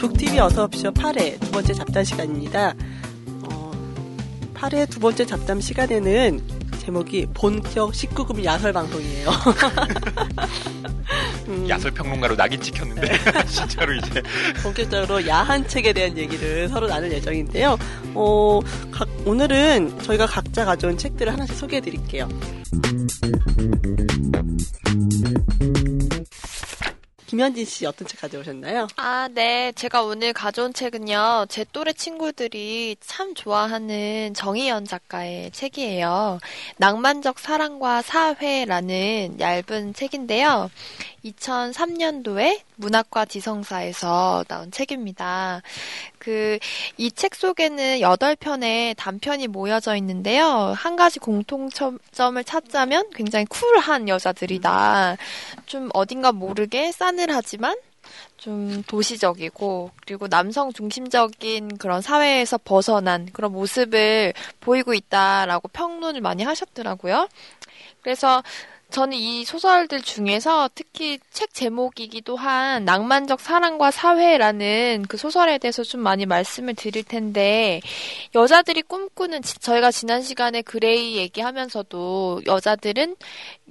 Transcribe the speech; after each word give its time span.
북TV 0.00 0.40
어서옵쇼 0.40 0.92
8회 0.92 1.38
두 1.38 1.50
번째 1.50 1.74
잡담 1.74 2.02
시간입니다. 2.02 2.74
어, 3.42 3.70
8회 4.54 4.88
두 4.88 4.98
번째 4.98 5.26
잡담 5.26 5.60
시간에는 5.60 6.40
제목이 6.78 7.26
본격 7.34 7.92
19금 7.92 8.42
야설 8.42 8.72
방송이에요. 8.72 9.28
음. 11.48 11.68
야설 11.68 11.90
평론가로 11.90 12.34
낙인 12.34 12.62
찍혔는데 12.62 13.00
네. 13.02 13.18
진짜로 13.44 13.92
이제 13.92 14.22
본격적으로 14.62 15.26
야한 15.26 15.68
책에 15.68 15.92
대한 15.92 16.16
얘기를 16.16 16.66
서로 16.70 16.86
나눌 16.86 17.12
예정인데요. 17.12 17.76
어, 18.14 18.60
각, 18.90 19.06
오늘은 19.26 20.02
저희가 20.02 20.24
각자 20.24 20.64
가져온 20.64 20.96
책들을 20.96 21.30
하나씩 21.30 21.56
소개해 21.56 21.82
드릴게요. 21.82 22.26
김현진 27.30 27.64
씨 27.64 27.86
어떤 27.86 28.08
책 28.08 28.20
가져오셨나요? 28.22 28.88
아, 28.96 29.28
네. 29.32 29.70
제가 29.76 30.02
오늘 30.02 30.32
가져온 30.32 30.72
책은요. 30.72 31.46
제 31.48 31.64
또래 31.72 31.92
친구들이 31.92 32.96
참 32.98 33.34
좋아하는 33.34 34.34
정희연 34.34 34.84
작가의 34.84 35.52
책이에요. 35.52 36.40
낭만적 36.78 37.38
사랑과 37.38 38.02
사회라는 38.02 39.38
얇은 39.38 39.94
책인데요. 39.94 40.72
2003년도에 41.24 42.60
문학과 42.76 43.24
지성사에서 43.24 44.44
나온 44.48 44.70
책입니다. 44.70 45.62
그, 46.18 46.58
이 46.96 47.10
책 47.10 47.34
속에는 47.34 47.98
8편의 48.00 48.94
단편이 48.96 49.48
모여져 49.48 49.96
있는데요. 49.96 50.72
한 50.76 50.96
가지 50.96 51.18
공통점을 51.18 52.44
찾자면 52.44 53.10
굉장히 53.14 53.44
쿨한 53.46 54.08
여자들이다. 54.08 55.16
좀 55.66 55.90
어딘가 55.92 56.32
모르게 56.32 56.92
싸늘하지만 56.92 57.76
좀 58.38 58.82
도시적이고 58.84 59.90
그리고 60.06 60.28
남성 60.28 60.72
중심적인 60.72 61.76
그런 61.76 62.00
사회에서 62.00 62.58
벗어난 62.64 63.28
그런 63.32 63.52
모습을 63.52 64.32
보이고 64.60 64.94
있다라고 64.94 65.68
평론을 65.68 66.22
많이 66.22 66.42
하셨더라고요. 66.42 67.28
그래서 68.02 68.42
저는 68.90 69.16
이 69.16 69.44
소설들 69.44 70.02
중에서 70.02 70.68
특히 70.74 71.18
책 71.30 71.54
제목이기도 71.54 72.36
한 72.36 72.84
낭만적 72.84 73.40
사랑과 73.40 73.90
사회라는 73.90 75.06
그 75.08 75.16
소설에 75.16 75.58
대해서 75.58 75.82
좀 75.82 76.00
많이 76.00 76.26
말씀을 76.26 76.74
드릴 76.74 77.04
텐데 77.04 77.80
여자들이 78.34 78.82
꿈꾸는 78.82 79.42
저희가 79.42 79.90
지난 79.92 80.22
시간에 80.22 80.62
그레이 80.62 81.16
얘기하면서도 81.16 82.42
여자들은 82.46 83.16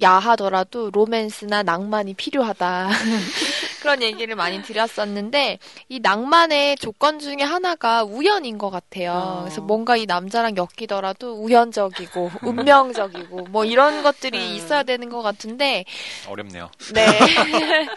야하더라도 0.02 0.90
로맨스나 0.92 1.64
낭만이 1.64 2.14
필요하다. 2.14 2.90
그런 3.80 4.02
얘기를 4.02 4.36
많이 4.36 4.62
드렸었는데 4.62 5.60
이 5.88 6.00
낭만의 6.00 6.78
조건 6.78 7.20
중에 7.20 7.38
하나가 7.42 8.04
우연인 8.04 8.58
것 8.58 8.70
같아요. 8.70 9.12
어. 9.14 9.42
그래서 9.42 9.62
뭔가 9.62 9.96
이 9.96 10.06
남자랑 10.06 10.56
엮이더라도 10.58 11.42
우연적이고 11.42 12.32
운명적이고 12.44 13.46
뭐 13.50 13.66
이런 13.66 14.04
것들이 14.04 14.38
음. 14.38 14.56
있어야 14.56 14.84
되는 14.84 15.10
것 15.10 15.22
같은데 15.22 15.86
어렵네요. 16.28 16.70
네. 16.94 17.06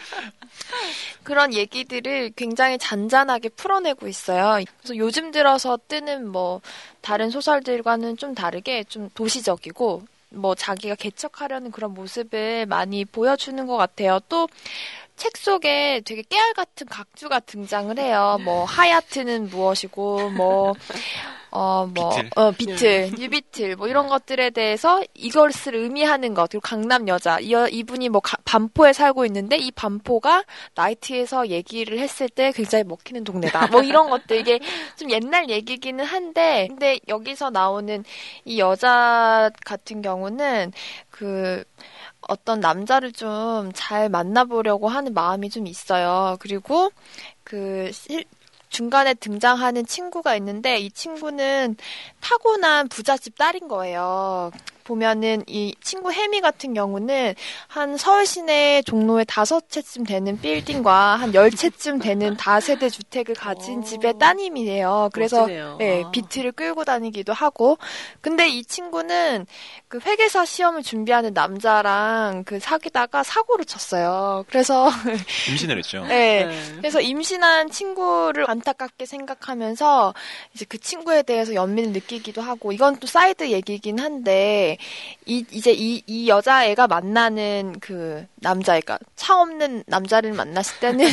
그런 1.23 1.53
얘기들을 1.53 2.31
굉장히 2.35 2.77
잔잔하게 2.77 3.49
풀어내고 3.49 4.07
있어요. 4.07 4.63
그래서 4.77 4.97
요즘 4.97 5.31
들어서 5.31 5.77
뜨는 5.87 6.27
뭐 6.27 6.61
다른 7.01 7.29
소설들과는 7.29 8.17
좀 8.17 8.35
다르게 8.35 8.83
좀 8.83 9.09
도시적이고 9.13 10.03
뭐 10.33 10.55
자기가 10.55 10.95
개척하려는 10.95 11.71
그런 11.71 11.93
모습을 11.93 12.65
많이 12.65 13.05
보여주는 13.05 13.65
것 13.65 13.77
같아요. 13.77 14.19
또 14.29 14.47
책 15.23 15.37
속에 15.37 16.01
되게 16.03 16.21
깨알 16.21 16.53
같은 16.53 16.85
각주가 16.85 17.39
등장을 17.39 17.97
해요. 17.97 18.37
뭐 18.43 18.65
하야트는 18.65 19.47
무엇이고 19.47 20.31
뭐 20.31 20.73
어, 21.49 21.87
뭐, 21.93 22.09
비틀. 22.09 22.29
어, 22.35 22.51
비틀, 22.51 23.11
뉴비틀, 23.17 23.75
뭐 23.75 23.87
이런 23.87 24.07
것들에 24.07 24.49
대해서 24.49 25.01
이것을 25.13 25.75
의미하는 25.75 26.33
것, 26.33 26.49
그리고 26.49 26.61
강남 26.61 27.07
여자, 27.07 27.39
이, 27.39 27.53
이분이 27.71 28.09
뭐 28.09 28.21
가, 28.21 28.37
반포에 28.43 28.91
살고 28.91 29.23
있는데 29.27 29.57
이 29.57 29.69
반포가 29.69 30.45
나이트에서 30.73 31.49
얘기를 31.49 31.99
했을 31.99 32.27
때 32.27 32.51
굉장히 32.51 32.83
먹히는 32.85 33.23
동네다. 33.23 33.67
뭐 33.67 33.83
이런 33.83 34.09
것들, 34.09 34.37
이게 34.37 34.59
좀 34.97 35.11
옛날 35.11 35.47
얘기기는 35.47 36.03
한데, 36.03 36.65
근데 36.69 36.99
여기서 37.07 37.51
나오는 37.51 38.03
이 38.45 38.57
여자 38.57 39.51
같은 39.63 40.01
경우는 40.01 40.73
그, 41.11 41.63
어떤 42.27 42.59
남자를 42.59 43.11
좀 43.11 43.71
잘 43.73 44.09
만나보려고 44.09 44.87
하는 44.89 45.13
마음이 45.13 45.49
좀 45.49 45.67
있어요. 45.67 46.37
그리고 46.39 46.91
그 47.43 47.91
실, 47.93 48.23
중간에 48.69 49.13
등장하는 49.13 49.85
친구가 49.85 50.35
있는데 50.37 50.79
이 50.79 50.89
친구는 50.91 51.75
타고난 52.21 52.87
부잣집 52.87 53.37
딸인 53.37 53.67
거예요. 53.67 54.51
보면은 54.83 55.43
이 55.47 55.75
친구 55.81 56.11
혜미 56.11 56.39
같은 56.41 56.73
경우는 56.73 57.35
한 57.67 57.97
서울 57.97 58.25
시내 58.25 58.81
종로에 58.85 59.23
다섯 59.25 59.69
채쯤 59.69 60.05
되는 60.05 60.39
빌딩과 60.39 61.15
한 61.17 61.33
열 61.33 61.49
채쯤 61.49 61.97
되는 61.99 62.37
다세대 62.37 62.89
주택을 62.89 63.33
가진 63.33 63.79
오. 63.79 63.83
집의 63.83 64.19
따님이에요. 64.19 65.09
그래서 65.13 65.47
네, 65.79 66.03
비트를 66.11 66.51
끌고 66.51 66.83
다니기도 66.83 67.33
하고. 67.33 67.77
근데 68.21 68.47
이 68.47 68.63
친구는 68.63 69.47
그 69.87 69.99
회계사 70.05 70.45
시험을 70.45 70.83
준비하는 70.83 71.33
남자랑 71.33 72.43
그 72.45 72.59
사귀다가 72.59 73.23
사고를 73.23 73.65
쳤어요. 73.65 74.45
그래서 74.47 74.89
임신을 75.49 75.77
했죠. 75.79 76.05
네. 76.05 76.45
네. 76.45 76.61
그래서 76.77 77.01
임신한 77.01 77.71
친구를 77.71 78.49
안타깝게 78.49 79.05
생각하면서 79.05 80.13
이제 80.53 80.65
그 80.69 80.77
친구에 80.77 81.23
대해서 81.23 81.53
연민을 81.55 81.93
느끼기도 81.93 82.41
하고 82.41 82.71
이건 82.71 82.97
또 82.97 83.07
사이드 83.07 83.49
얘기긴 83.49 83.99
한데 83.99 84.72
이, 85.25 85.45
이제 85.51 85.71
이, 85.71 86.01
이 86.05 86.27
여자애가 86.27 86.87
만나는 86.87 87.75
그 87.79 88.25
남자 88.35 88.77
애가 88.77 88.99
차 89.15 89.39
없는 89.39 89.83
남자를 89.87 90.33
만났을 90.33 90.79
때는 90.79 91.05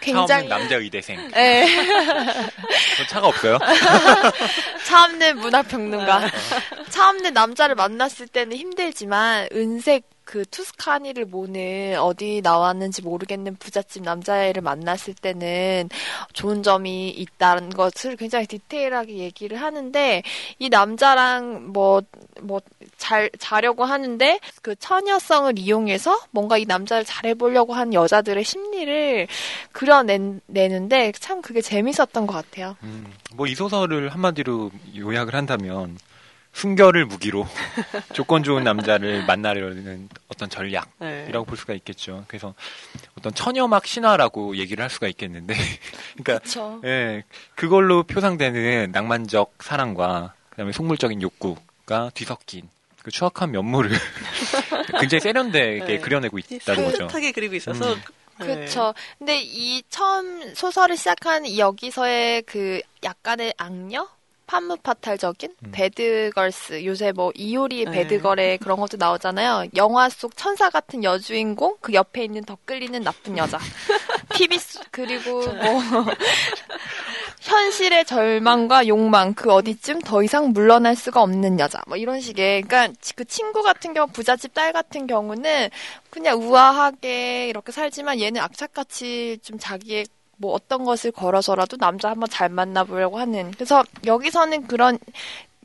굉장히. 0.00 0.26
차 0.28 0.36
없는 0.36 0.48
남자 0.48 0.76
의대생. 0.76 1.28
네. 1.34 1.66
차가 3.08 3.28
없어요? 3.28 3.58
차 4.86 5.04
없는 5.04 5.38
문화평론가. 5.38 6.30
차 6.88 7.08
없는 7.10 7.32
남자를 7.32 7.74
만났을 7.74 8.26
때는 8.28 8.56
힘들지만 8.56 9.48
은색 9.52 10.04
그 10.30 10.44
투스카니를 10.44 11.24
모는 11.24 11.98
어디 11.98 12.40
나왔는지 12.40 13.02
모르겠는 13.02 13.56
부잣집 13.56 14.04
남자애를 14.04 14.62
만났을 14.62 15.12
때는 15.12 15.88
좋은 16.34 16.62
점이 16.62 17.10
있다는 17.10 17.70
것을 17.70 18.14
굉장히 18.14 18.46
디테일하게 18.46 19.14
얘기를 19.14 19.60
하는데 19.60 20.22
이 20.60 20.68
남자랑 20.68 21.72
뭐 21.72 22.02
뭐 22.42 22.60
잘 23.00 23.30
자려고 23.38 23.84
하는데 23.84 24.38
그 24.62 24.76
처녀성을 24.76 25.58
이용해서 25.58 26.20
뭔가 26.30 26.58
이 26.58 26.66
남자를 26.66 27.04
잘해보려고 27.04 27.72
하는 27.72 27.94
여자들의 27.94 28.44
심리를 28.44 29.26
그려내는데 29.72 31.12
참 31.18 31.40
그게 31.40 31.62
재밌었던 31.62 32.26
것 32.26 32.34
같아요. 32.34 32.76
음, 32.82 33.06
뭐 33.34 33.46
이 33.46 33.54
소설을 33.54 34.10
한마디로 34.10 34.70
요약을 34.96 35.34
한다면 35.34 35.98
순결을 36.52 37.06
무기로 37.06 37.46
조건 38.12 38.42
좋은 38.42 38.64
남자를 38.64 39.24
만나려는 39.24 40.08
어떤 40.28 40.50
전략이라고 40.50 40.90
네. 41.00 41.44
볼 41.46 41.56
수가 41.56 41.74
있겠죠. 41.74 42.24
그래서 42.28 42.54
어떤 43.16 43.32
처녀막 43.32 43.86
신화라고 43.86 44.56
얘기를 44.56 44.82
할 44.82 44.90
수가 44.90 45.08
있겠는데, 45.08 45.54
그러니까 46.22 46.40
예, 46.84 47.22
그걸로 47.54 48.02
표상되는 48.02 48.90
낭만적 48.92 49.54
사랑과 49.60 50.34
그다음에 50.50 50.72
속물적인 50.72 51.22
욕구가 51.22 52.10
뒤섞인 52.14 52.68
그 53.02 53.10
추악한 53.10 53.52
면모를 53.52 53.90
굉장히 55.00 55.20
세련되게 55.20 55.84
네. 55.84 55.98
그려내고 55.98 56.38
있다는 56.38 56.84
거죠. 56.84 57.06
타게 57.06 57.32
그리고 57.32 57.54
있어서 57.54 57.94
음. 57.94 58.00
그렇죠. 58.40 58.94
근데 59.18 59.40
이 59.42 59.82
처음 59.90 60.54
소설을 60.54 60.96
시작한 60.96 61.56
여기서의 61.56 62.42
그 62.42 62.80
약간의 63.04 63.54
악녀 63.58 64.08
판무파탈적인 64.50 65.54
음. 65.64 65.70
배드걸스 65.70 66.84
요새 66.84 67.12
뭐 67.12 67.30
이효리의 67.36 67.84
네. 67.84 67.90
배드걸에 67.92 68.56
그런 68.56 68.80
것도 68.80 68.96
나오잖아요. 68.96 69.68
영화 69.76 70.08
속 70.08 70.36
천사 70.36 70.68
같은 70.70 71.04
여주인공 71.04 71.76
그 71.80 71.94
옆에 71.94 72.24
있는 72.24 72.42
더 72.42 72.58
끌리는 72.64 73.00
나쁜 73.00 73.38
여자. 73.38 73.58
TV 74.34 74.58
그리고 74.90 75.46
뭐 75.46 75.80
현실의 77.40 78.04
절망과 78.04 78.88
욕망 78.88 79.34
그 79.34 79.52
어디쯤 79.52 80.00
더 80.00 80.22
이상 80.22 80.52
물러날 80.52 80.96
수가 80.96 81.22
없는 81.22 81.60
여자 81.60 81.80
뭐 81.86 81.96
이런 81.96 82.20
식의 82.20 82.62
그러니까 82.62 82.92
그 83.14 83.24
친구 83.24 83.62
같은 83.62 83.94
경우 83.94 84.08
부잣집 84.08 84.52
딸 84.52 84.72
같은 84.72 85.06
경우는 85.06 85.70
그냥 86.10 86.38
우아하게 86.38 87.48
이렇게 87.48 87.72
살지만 87.72 88.20
얘는 88.20 88.40
악착같이 88.40 89.38
좀 89.42 89.58
자기의 89.58 90.06
뭐 90.40 90.54
어떤 90.54 90.84
것을 90.84 91.12
걸어서라도 91.12 91.76
남자 91.76 92.08
한번 92.08 92.28
잘 92.30 92.48
만나보려고 92.48 93.18
하는. 93.18 93.50
그래서 93.50 93.84
여기서는 94.06 94.66
그런 94.66 94.98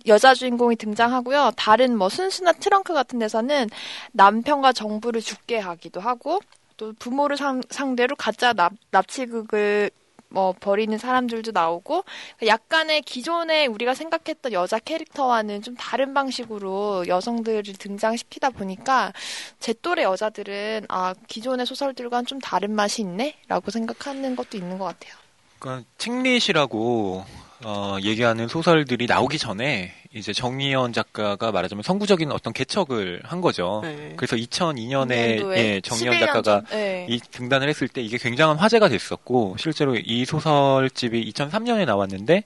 여자 0.06 0.33
주인공이 0.33 0.75
등장하고요. 0.75 1.54
다른 1.56 1.98
뭐 1.98 2.10
순수나 2.10 2.51
트렁크 2.51 2.94
같은 2.94 3.18
데서는 3.18 3.69
남편과 4.12 4.74
정부를 4.74 5.22
죽게 5.22 5.57
하기도 5.60 6.01
하고 6.01 6.42
또 6.75 6.92
부모를 7.00 7.38
상, 7.38 7.62
상대로 7.69 8.18
가짜 8.18 8.51
납, 8.51 8.74
납치극을 8.92 9.89
뭐 10.30 10.54
버리는 10.60 10.98
사람들도 10.98 11.51
나오고 11.51 12.04
약간의 12.45 13.01
기존에 13.04 13.68
우리가 13.68 13.94
생각했던 13.94 14.54
여자 14.54 14.80
캐릭터와는 14.80 15.62
좀 15.62 15.75
다른 15.75 16.13
방식으로 16.13 17.07
여성들을 17.07 17.63
등장시키다 17.77 18.50
보니까 18.50 19.13
제 19.60 19.74
또래 19.81 20.04
여자들은 20.04 20.86
아 20.89 21.13
기존의 21.27 21.66
소설들과는 21.66 22.25
좀 22.25 22.39
다른 22.39 22.75
맛이 22.75 23.01
있네라고 23.01 23.72
생각하는 23.72 24.36
것도 24.36 24.57
있는 24.57 24.77
것 24.77 24.86
같아요. 24.86 25.13
그러니까 25.60 25.88
책릿이라고 25.98 27.44
어, 27.63 27.97
얘기하는 28.01 28.47
소설들이 28.47 29.05
나오기 29.05 29.37
전에 29.37 29.93
이제 30.13 30.33
정의연 30.33 30.93
작가가 30.93 31.51
말하자면 31.51 31.83
선구적인 31.83 32.31
어떤 32.31 32.53
개척을 32.53 33.21
한 33.23 33.41
거죠. 33.41 33.81
네. 33.83 34.13
그래서 34.17 34.35
2002년에 34.35 35.55
예, 35.57 35.81
정의연 35.81 36.19
작가가 36.19 36.61
네. 36.69 37.05
이 37.09 37.19
등단을 37.19 37.69
했을 37.69 37.87
때 37.87 38.01
이게 38.01 38.17
굉장한 38.17 38.57
화제가 38.57 38.89
됐었고 38.89 39.55
실제로 39.57 39.95
이 39.95 40.25
소설집이 40.25 41.31
2003년에 41.31 41.85
나왔는데 41.85 42.43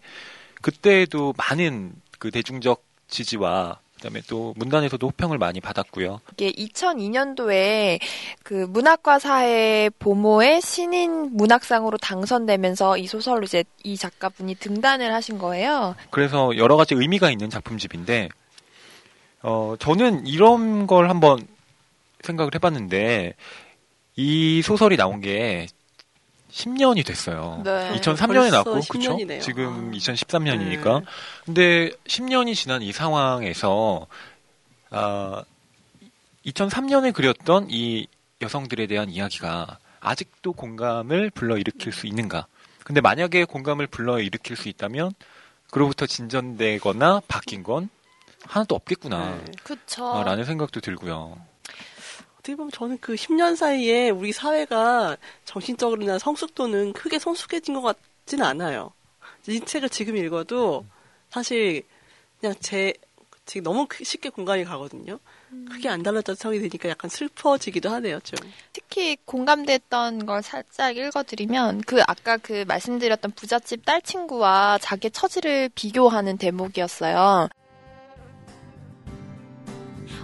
그때도 0.61 1.33
많은 1.37 1.93
그 2.17 2.31
대중적 2.31 2.83
지지와 3.07 3.79
그다음에 3.99 4.21
또 4.27 4.53
문단에서도 4.57 5.05
호평을 5.05 5.37
많이 5.37 5.59
받았고요. 5.59 6.21
이게 6.33 6.51
2002년도에 6.51 7.99
그 8.43 8.65
문학과사회 8.69 9.91
보모의 9.99 10.61
신인 10.61 11.35
문학상으로 11.35 11.97
당선되면서 11.97 12.97
이 12.97 13.07
소설로 13.07 13.43
이제 13.43 13.63
이 13.83 13.97
작가분이 13.97 14.55
등단을 14.55 15.13
하신 15.13 15.37
거예요. 15.37 15.95
그래서 16.09 16.55
여러 16.57 16.77
가지 16.77 16.95
의미가 16.95 17.29
있는 17.29 17.49
작품집인데 17.49 18.29
어 19.43 19.75
저는 19.79 20.27
이런 20.27 20.87
걸 20.87 21.09
한번 21.09 21.45
생각을 22.21 22.55
해봤는데 22.55 23.33
이 24.15 24.61
소설이 24.61 24.97
나온 24.97 25.21
게 25.21 25.67
10년이 26.51 27.05
됐어요. 27.05 27.61
네. 27.63 27.93
2003년에 27.99 28.51
나왔고, 28.51 28.81
그쵸? 28.89 29.17
지금 29.41 29.89
아. 29.89 29.97
2013년이니까. 29.97 30.99
네. 30.99 31.05
근데 31.45 31.91
10년이 32.07 32.55
지난 32.55 32.81
이 32.81 32.91
상황에서, 32.91 34.07
아, 34.89 35.43
2003년에 36.45 37.13
그렸던 37.13 37.67
이 37.69 38.07
여성들에 38.41 38.87
대한 38.87 39.09
이야기가 39.09 39.77
아직도 39.99 40.53
공감을 40.53 41.29
불러일으킬 41.31 41.91
수 41.91 42.07
있는가? 42.07 42.47
근데 42.83 43.01
만약에 43.01 43.45
공감을 43.45 43.87
불러일으킬 43.87 44.55
수 44.55 44.69
있다면, 44.69 45.13
그로부터 45.71 46.07
진전되거나 46.07 47.21
바뀐 47.27 47.61
건 47.61 47.89
하나도 48.45 48.73
없겠구나. 48.75 49.35
네. 49.35 49.51
그쵸. 49.63 50.23
라는 50.25 50.43
생각도 50.45 50.79
들고요. 50.79 51.37
어떻게 52.49 52.55
보면 52.55 52.71
저는 52.71 52.97
그 52.99 53.13
10년 53.13 53.55
사이에 53.55 54.09
우리 54.09 54.31
사회가 54.31 55.17
정신적으로나 55.45 56.17
성숙도는 56.17 56.93
크게 56.93 57.19
성숙해진 57.19 57.75
것 57.75 57.81
같지는 57.81 58.43
않아요. 58.45 58.91
이 59.47 59.59
책을 59.59 59.89
지금 59.89 60.17
읽어도 60.17 60.85
사실 61.29 61.83
그냥 62.39 62.55
제 62.59 62.93
지금 63.45 63.63
너무 63.63 63.87
쉽게 64.03 64.29
공감이 64.29 64.63
가거든요. 64.63 65.19
크게 65.71 65.89
안 65.89 66.03
달라져서 66.03 66.37
성이 66.39 66.59
되니까 66.59 66.89
약간 66.89 67.09
슬퍼지기도 67.09 67.89
하네요, 67.89 68.19
좀. 68.19 68.37
특히 68.73 69.17
공감됐던 69.25 70.27
걸 70.27 70.43
살짝 70.43 70.95
읽어드리면, 70.95 71.81
그 71.81 72.01
아까 72.05 72.37
그 72.37 72.65
말씀드렸던 72.67 73.31
부잣집 73.31 73.85
딸 73.85 74.03
친구와 74.03 74.77
자기 74.79 75.09
처지를 75.09 75.69
비교하는 75.73 76.37
대목이었어요. 76.37 77.49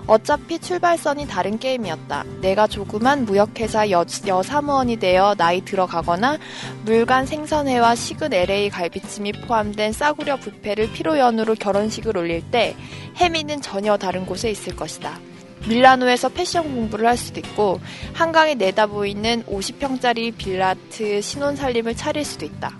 어차피 0.07 0.59
출발선이 0.59 1.27
다른 1.27 1.57
게임이었다. 1.57 2.23
내가 2.41 2.67
조그만 2.67 3.25
무역회사 3.25 3.89
여, 3.89 4.05
여 4.27 4.43
사무원이 4.43 4.97
되어 4.97 5.35
나이 5.35 5.61
들어가거나 5.61 6.37
물간 6.83 7.25
생선회와 7.25 7.95
식은 7.95 8.33
LA 8.33 8.69
갈비찜이 8.69 9.31
포함된 9.33 9.93
싸구려 9.93 10.37
뷔페를 10.37 10.91
피로연으로 10.91 11.55
결혼식을 11.55 12.17
올릴 12.17 12.43
때 12.51 12.75
해미는 13.15 13.61
전혀 13.61 13.97
다른 13.97 14.25
곳에 14.25 14.51
있을 14.51 14.75
것이다. 14.75 15.19
밀라노에서 15.67 16.29
패션 16.29 16.63
공부를 16.75 17.07
할 17.07 17.17
수도 17.17 17.39
있고 17.39 17.79
한강에 18.13 18.53
내다보이는 18.53 19.45
50평짜리 19.45 20.37
빌라트 20.37 21.21
신혼살림을 21.21 21.95
차릴 21.95 22.23
수도 22.23 22.45
있다. 22.45 22.71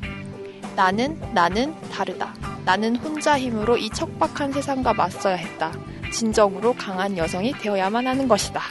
나는 0.76 1.20
나는 1.34 1.74
다르다. 1.90 2.36
나는 2.66 2.96
혼자 2.98 3.40
힘으로 3.40 3.78
이 3.78 3.90
척박한 3.90 4.52
세상과 4.52 4.94
맞서야 4.94 5.36
했다. 5.36 5.72
진정으로 6.16 6.74
강한 6.74 7.18
여성이 7.18 7.52
되어야만 7.52 8.08
하는 8.08 8.28
것이다. 8.30 8.62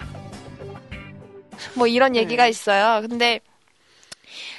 뭐 1.74 1.86
이런 1.86 2.12
네. 2.12 2.20
얘기가 2.20 2.46
있어요. 2.46 3.06
근데 3.06 3.40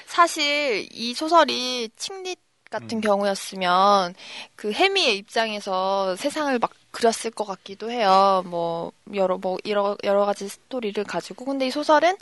사실 0.05 0.87
이 0.91 1.15
소설이 1.15 1.89
칭릿 1.95 2.37
같은 2.69 2.99
음. 2.99 3.01
경우였으면 3.01 4.13
그 4.55 4.71
해미의 4.71 5.17
입장에서 5.17 6.15
세상을 6.15 6.59
막 6.59 6.71
그렸을 6.95 7.29
것 7.29 7.43
같기도 7.43 7.91
해요. 7.91 8.41
뭐 8.45 8.93
여러 9.13 9.37
뭐 9.37 9.57
여러 9.67 9.97
여러 10.05 10.25
가지 10.25 10.47
스토리를 10.47 11.03
가지고 11.03 11.43
근데 11.43 11.67
이 11.67 11.71
소설은 11.71 12.15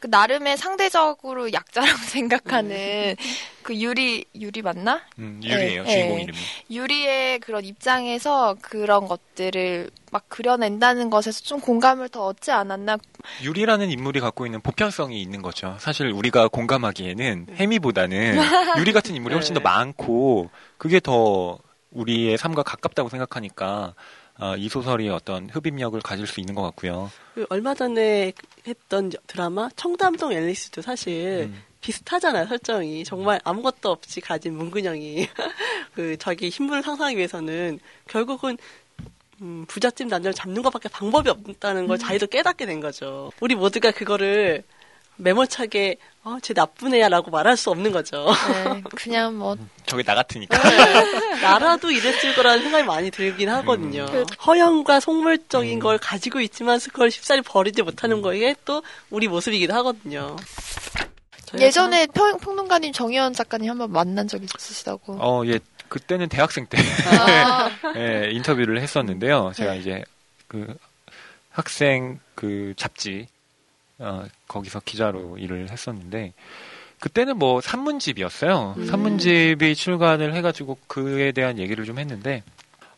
그 0.00 0.06
나름의 0.06 0.58
상대적으로 0.58 1.50
약자라고 1.50 1.96
생각하는 2.12 3.16
음. 3.18 3.24
그 3.62 3.74
유리 3.80 4.26
유리 4.34 4.60
맞나? 4.60 5.00
음, 5.18 5.40
유리예요 5.42 5.82
네, 5.84 5.90
주인공 5.90 6.16
네. 6.18 6.22
이름이. 6.24 6.38
유리의 6.70 7.38
그런 7.38 7.64
입장에서 7.64 8.54
그런 8.60 9.08
것들을 9.08 9.88
막 10.12 10.28
그려낸다는 10.28 11.08
것에서 11.08 11.40
좀 11.40 11.58
공감을 11.60 12.10
더 12.10 12.26
얻지 12.26 12.50
않았나? 12.50 12.98
유리라는 13.42 13.90
인물이 13.90 14.20
갖고 14.20 14.44
있는 14.44 14.60
보편성이 14.60 15.22
있는 15.22 15.40
거죠. 15.40 15.76
사실 15.80 16.10
우리가 16.10 16.48
공감하기에는 16.48 17.46
해미보다는 17.54 18.36
유리 18.78 18.92
같은 18.92 19.14
인물이 19.14 19.34
훨씬 19.34 19.54
더 19.54 19.60
네. 19.60 19.64
많고 19.64 20.50
그게 20.76 21.00
더 21.00 21.58
우리의 21.92 22.36
삶과 22.36 22.62
가깝다고 22.62 23.08
생각하니까 23.08 23.94
어, 24.38 24.56
이 24.56 24.68
소설이 24.68 25.08
어떤 25.08 25.50
흡입력을 25.50 26.00
가질 26.00 26.26
수 26.26 26.40
있는 26.40 26.54
것 26.54 26.62
같고요. 26.62 27.10
그 27.34 27.46
얼마 27.48 27.74
전에 27.74 28.32
했던 28.66 29.10
드라마 29.26 29.68
청담동 29.76 30.32
앨리스도 30.32 30.82
사실 30.82 31.50
음. 31.52 31.62
비슷하잖아요 31.80 32.46
설정이 32.46 33.04
정말 33.04 33.40
아무것도 33.44 33.90
없이 33.90 34.20
가진 34.20 34.56
문근영이 34.56 35.28
그 35.94 36.16
자기 36.18 36.50
신분을 36.50 36.82
상상하기 36.82 37.16
위해서는 37.16 37.78
결국은 38.08 38.58
음, 39.40 39.64
부잣집 39.68 40.08
남자를 40.08 40.34
잡는 40.34 40.62
것밖에 40.62 40.88
방법이 40.88 41.30
없다는 41.30 41.86
걸 41.86 41.96
음. 41.96 41.98
자기도 41.98 42.26
깨닫게 42.26 42.66
된 42.66 42.80
거죠. 42.80 43.30
우리 43.40 43.54
모두가 43.54 43.92
그거를 43.92 44.64
매몰차게 45.18 45.98
어, 46.24 46.38
쟤 46.42 46.54
나쁜 46.54 46.94
애야라고 46.94 47.30
말할 47.30 47.56
수 47.56 47.70
없는 47.70 47.92
거죠. 47.92 48.26
네, 48.52 48.82
그냥 48.94 49.38
뭐 49.38 49.56
저게 49.86 50.02
나 50.02 50.14
같으니까. 50.14 50.58
네, 50.58 51.40
나라도 51.42 51.90
이랬을 51.90 52.34
거라는 52.34 52.62
생각이 52.62 52.84
많이 52.84 53.10
들긴 53.10 53.48
하거든요. 53.48 54.06
음. 54.06 54.24
허영과 54.46 55.00
속물적인 55.00 55.78
음. 55.78 55.80
걸 55.80 55.98
가지고 55.98 56.40
있지만 56.40 56.78
그걸 56.80 57.10
쉽사리 57.10 57.42
버리지 57.42 57.82
못하는 57.82 58.22
거에 58.22 58.54
또 58.64 58.82
우리 59.10 59.28
모습이기도 59.28 59.74
하거든요. 59.74 60.36
예전에 61.58 62.06
평, 62.08 62.38
평론가님 62.38 62.92
정혜원 62.92 63.32
작가님 63.32 63.70
한번 63.70 63.90
만난 63.90 64.28
적 64.28 64.42
있으시다고. 64.42 65.16
어, 65.20 65.42
예. 65.46 65.58
그때는 65.88 66.28
대학생 66.28 66.66
때 66.66 66.76
아. 67.18 67.70
예, 67.96 68.30
인터뷰를 68.32 68.78
했었는데요. 68.80 69.52
제가 69.54 69.72
네. 69.72 69.78
이제 69.78 70.04
그 70.46 70.76
학생 71.50 72.20
그 72.34 72.74
잡지 72.76 73.26
어, 73.98 74.24
거기서 74.46 74.80
기자로 74.84 75.38
일을 75.38 75.70
했었는데 75.70 76.32
그때는 77.00 77.38
뭐 77.38 77.60
산문집이었어요. 77.60 78.74
음. 78.76 78.86
산문집이 78.86 79.74
출간을 79.74 80.34
해가지고 80.34 80.78
그에 80.86 81.32
대한 81.32 81.58
얘기를 81.58 81.84
좀 81.84 81.98
했는데 81.98 82.42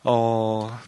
어. 0.03 0.79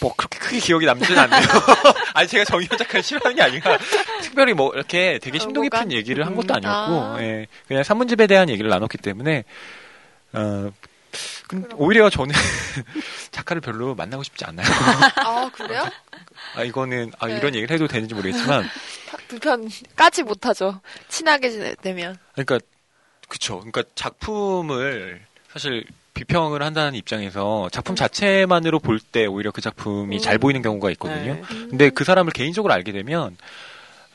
뭐 0.00 0.14
그렇게 0.16 0.38
크게 0.38 0.60
기억이 0.60 0.86
남지는 0.86 1.18
않네요. 1.18 1.42
아니 2.14 2.28
제가 2.28 2.44
정의원 2.44 2.78
작가를 2.78 3.02
싫어하는 3.02 3.36
게 3.36 3.42
아니라 3.42 3.78
특별히 4.22 4.52
뭐 4.52 4.72
이렇게 4.74 5.18
되게 5.20 5.38
심도 5.38 5.62
깊은 5.62 5.92
얘기를 5.92 6.24
한 6.24 6.36
것도 6.36 6.54
아니었고 6.54 6.92
아. 6.94 7.16
예, 7.20 7.46
그냥 7.66 7.82
산문집에 7.82 8.26
대한 8.26 8.48
얘기를 8.48 8.70
나눴기 8.70 8.98
때문에 8.98 9.44
어, 10.34 10.70
오히려 11.76 12.10
저는 12.10 12.34
작가를 13.30 13.60
별로 13.60 13.94
만나고 13.94 14.22
싶지 14.22 14.44
않아요. 14.44 14.66
아 15.16 15.50
그래요? 15.52 15.82
아 16.54 16.62
이거는 16.64 17.12
아, 17.18 17.28
이런 17.28 17.52
네. 17.52 17.58
얘기를 17.58 17.70
해도 17.74 17.86
되는지 17.86 18.14
모르겠지만 18.14 18.68
불편 19.28 19.68
까지 19.96 20.22
못하죠. 20.22 20.80
친하게 21.08 21.74
되면. 21.82 22.18
그러니까 22.32 22.58
그쵸. 23.28 23.58
그러니까 23.58 23.82
작품을 23.94 25.20
사실 25.52 25.84
비평을 26.14 26.62
한다는 26.62 26.94
입장에서 26.94 27.68
작품 27.70 27.92
음. 27.92 27.96
자체만으로 27.96 28.80
볼 28.80 28.98
때 29.00 29.26
오히려 29.26 29.50
그 29.52 29.60
작품이 29.60 30.16
음. 30.16 30.20
잘 30.20 30.38
보이는 30.38 30.60
경우가 30.62 30.90
있거든요. 30.92 31.34
네. 31.34 31.42
근데 31.48 31.90
그 31.90 32.04
사람을 32.04 32.32
개인적으로 32.32 32.72
알게 32.74 32.92
되면 32.92 33.36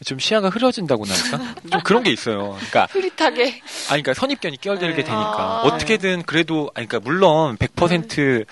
좀 0.04 0.20
시야가 0.20 0.50
흐려진다고 0.50 1.06
나니까 1.06 1.56
좀 1.72 1.82
그런 1.84 2.04
게 2.04 2.12
있어요. 2.12 2.56
그러니까 2.58 2.88
흐릿하게. 2.92 3.44
아니 3.90 4.04
그러니까 4.04 4.14
선입견이 4.14 4.58
끼어들게 4.58 4.96
네. 4.96 5.04
되니까 5.04 5.38
아. 5.38 5.62
어떻게든 5.66 6.24
그래도 6.24 6.72
아니 6.76 6.88
그러니까 6.88 7.00
물론 7.10 7.58
100% 7.58 8.46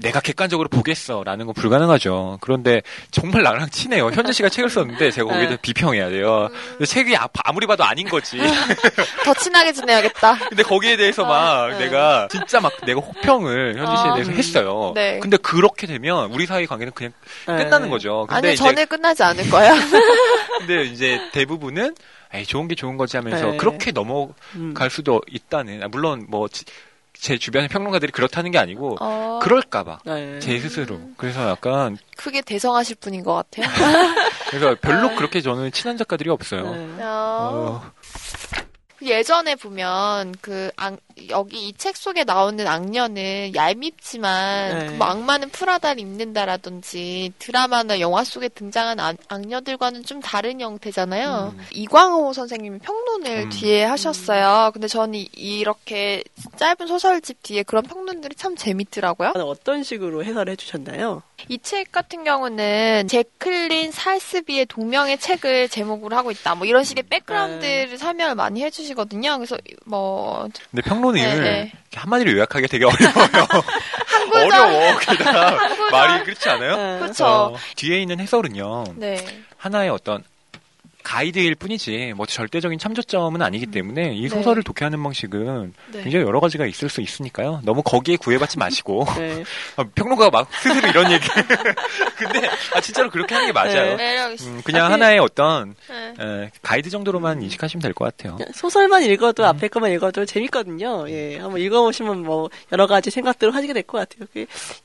내가 0.00 0.20
객관적으로 0.20 0.68
보겠어라는 0.68 1.46
건 1.46 1.54
불가능하죠. 1.54 2.38
그런데 2.40 2.82
정말 3.10 3.42
나랑 3.42 3.70
친해요. 3.70 4.10
현재 4.10 4.32
씨가 4.32 4.48
책을 4.48 4.70
썼는데 4.70 5.10
제가 5.10 5.28
거기에 5.28 5.48
대 5.48 5.54
네. 5.54 5.58
비평해야 5.60 6.10
돼요. 6.10 6.48
근데 6.70 6.86
책이 6.86 7.16
아, 7.16 7.28
아무리 7.44 7.66
봐도 7.66 7.84
아닌 7.84 8.08
거지. 8.08 8.38
더 9.24 9.34
친하게 9.34 9.72
지내야겠다. 9.72 10.38
근데 10.48 10.62
거기에 10.62 10.96
대해서 10.96 11.24
막 11.24 11.64
어, 11.64 11.78
내가 11.78 12.28
진짜 12.30 12.60
막 12.60 12.72
내가 12.84 13.00
혹평을 13.00 13.76
현지 13.76 13.96
씨에 13.96 14.10
어, 14.10 14.14
대해서 14.14 14.30
음. 14.30 14.36
했어요. 14.36 14.92
네. 14.94 15.18
근데 15.20 15.36
그렇게 15.36 15.86
되면 15.86 16.30
우리 16.32 16.46
사이 16.46 16.66
관계는 16.66 16.92
그냥 16.94 17.12
네. 17.46 17.56
끝나는 17.56 17.90
거죠. 17.90 18.26
근데 18.28 18.48
아니 18.48 18.56
전에 18.56 18.84
끝나지 18.84 19.22
않을 19.22 19.50
거야. 19.50 19.74
근데 20.58 20.84
이제 20.84 21.20
대부분은 21.32 21.94
에이, 22.34 22.44
좋은 22.44 22.68
게 22.68 22.74
좋은 22.74 22.96
거지 22.98 23.16
하면서 23.16 23.52
네. 23.52 23.56
그렇게 23.56 23.90
넘어갈 23.90 24.34
음. 24.56 24.74
수도 24.90 25.22
있다는. 25.30 25.82
아, 25.82 25.88
물론 25.88 26.26
뭐 26.28 26.46
제 27.20 27.36
주변의 27.36 27.68
평론가들이 27.68 28.12
그렇다는 28.12 28.50
게 28.50 28.58
아니고 28.58 28.96
어... 29.00 29.40
그럴까봐 29.42 30.00
네. 30.04 30.38
제 30.38 30.58
스스로 30.60 31.00
그래서 31.16 31.48
약간 31.48 31.96
크게 32.16 32.42
대성하실 32.42 32.96
분인 33.00 33.24
것 33.24 33.34
같아요. 33.34 33.66
그래서 34.50 34.76
별로 34.80 35.08
네. 35.08 35.16
그렇게 35.16 35.40
저는 35.40 35.72
친한 35.72 35.96
작가들이 35.96 36.30
없어요. 36.30 36.74
네. 36.74 37.02
어... 37.02 37.82
예전에 39.02 39.54
보면 39.56 40.34
그 40.40 40.70
악, 40.76 40.96
여기 41.30 41.68
이 41.68 41.72
책 41.78 41.96
속에 41.96 42.24
나오는 42.24 42.66
악녀는 42.66 43.54
얄밉지만 43.54 44.78
네. 44.78 44.98
그 44.98 45.04
악마는 45.04 45.50
프라다를 45.50 46.00
입는다라든지 46.00 47.32
드라마나 47.38 48.00
영화 48.00 48.24
속에 48.24 48.48
등장한 48.48 48.98
악, 49.00 49.16
악녀들과는 49.28 50.04
좀 50.04 50.20
다른 50.20 50.60
형태잖아요. 50.60 51.54
음. 51.56 51.64
이광호 51.72 52.32
선생님이 52.32 52.78
평론을 52.80 53.44
음. 53.44 53.50
뒤에 53.50 53.84
하셨어요. 53.84 54.70
근데 54.72 54.88
저는 54.88 55.24
이렇게 55.36 56.24
짧은 56.56 56.86
소설집 56.86 57.42
뒤에 57.42 57.62
그런 57.62 57.84
평론들이 57.84 58.34
참 58.34 58.56
재밌더라고요. 58.56 59.32
어떤 59.36 59.82
식으로 59.82 60.24
해설을 60.24 60.52
해주셨나요? 60.52 61.22
이 61.48 61.58
책 61.62 61.92
같은 61.92 62.24
경우는 62.24 63.06
제클린 63.08 63.92
살스비의 63.92 64.66
동명의 64.66 65.18
책을 65.18 65.68
제목으로 65.68 66.16
하고 66.16 66.30
있다. 66.30 66.54
뭐 66.54 66.66
이런 66.66 66.82
식의 66.82 67.04
백그라운드를 67.10 67.90
네. 67.90 67.96
설명을 67.96 68.34
많이 68.34 68.62
해주시거든요. 68.64 69.36
그래서 69.36 69.56
뭐 69.84 70.48
근데 70.70 70.82
평론 70.82 71.07
을 71.16 71.20
네, 71.20 71.34
네. 71.40 71.72
한마디로 71.94 72.32
요약하기 72.32 72.68
되게 72.68 72.84
어려워요. 72.84 73.46
어려워. 74.34 74.98
게다가 74.98 75.58
말이 75.90 76.24
그렇지 76.24 76.48
않아요? 76.48 76.76
네. 76.76 76.98
그렇죠. 77.00 77.26
어, 77.26 77.56
뒤에 77.76 78.00
있는 78.00 78.20
해설은요. 78.20 78.84
네. 78.96 79.24
하나의 79.56 79.90
어떤 79.90 80.22
가이드일 81.04 81.54
뿐이지 81.54 82.12
뭐 82.16 82.26
절대적인 82.26 82.78
참조점은 82.78 83.40
아니기 83.40 83.66
음. 83.66 83.70
때문에 83.70 84.14
이 84.14 84.22
네. 84.22 84.28
소설을 84.28 84.62
네. 84.62 84.66
독해하는 84.66 85.02
방식은 85.02 85.72
네. 85.92 86.02
굉장히 86.02 86.24
여러 86.26 86.40
가지가 86.40 86.66
있을 86.66 86.88
수 86.88 87.00
있으니까요. 87.00 87.60
너무 87.64 87.82
거기에 87.82 88.16
구애받지 88.16 88.58
마시고 88.58 89.06
네. 89.16 89.44
아, 89.76 89.84
평론가가 89.94 90.30
막 90.30 90.52
스스로 90.54 90.86
이런 90.88 91.10
얘기. 91.12 91.26
근데 92.18 92.48
아, 92.74 92.80
진짜로 92.80 93.10
그렇게 93.10 93.34
하는 93.34 93.46
게 93.48 93.52
맞아요. 93.52 93.96
네. 93.96 94.18
음, 94.42 94.60
그냥 94.64 94.86
아, 94.86 94.90
하나의 94.92 95.18
어떤 95.18 95.74
에, 96.20 96.50
가이드 96.62 96.90
정도로만 96.90 97.42
인식하시면 97.42 97.80
될 97.82 97.94
것 97.94 98.04
같아요. 98.04 98.36
소설만 98.52 99.02
읽어도 99.04 99.44
음. 99.44 99.48
앞에 99.48 99.68
것만 99.68 99.90
읽어도 99.92 100.24
재밌거든요. 100.26 101.08
예, 101.08 101.38
한번 101.38 101.60
읽어보시면 101.60 102.22
뭐 102.22 102.50
여러 102.72 102.86
가지 102.86 103.10
생각들을 103.10 103.54
하시게 103.54 103.72
될 103.72 103.82
것 103.82 103.98
같아요. 104.08 104.26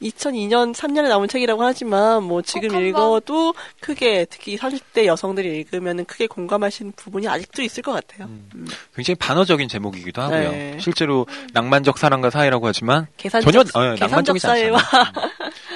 2002년 0.01 0.74
3년에 0.74 1.10
나온 1.10 1.27
책이라고 1.27 1.63
하지만 1.63 2.24
뭐 2.24 2.41
지금 2.41 2.79
읽어도 2.86 3.53
크게 3.82 4.25
특히 4.29 4.58
30대 4.58 5.05
여성들이 5.05 5.50
읽으면 5.60 6.03
크게 6.06 6.28
공감하시는 6.28 6.94
부분이 6.96 7.28
아직도 7.28 7.62
있을 7.62 7.84
것 7.84 7.92
같아요. 7.94 8.28
음. 8.28 8.50
음. 8.56 8.68
굉장히 8.96 9.16
반어적인 9.16 9.68
제목이기도 9.68 10.22
하고요. 10.22 10.52
네. 10.52 10.78
실제로 10.80 11.26
낭만적 11.54 11.98
사랑과 11.98 12.30
사회라고 12.30 12.68
하지만 12.68 13.08
계산적, 13.18 13.52
전혀 13.52 13.66
어, 13.74 13.96
낭만적이지 14.00 14.48
않잖아요. 14.48 14.74
음. 14.74 14.80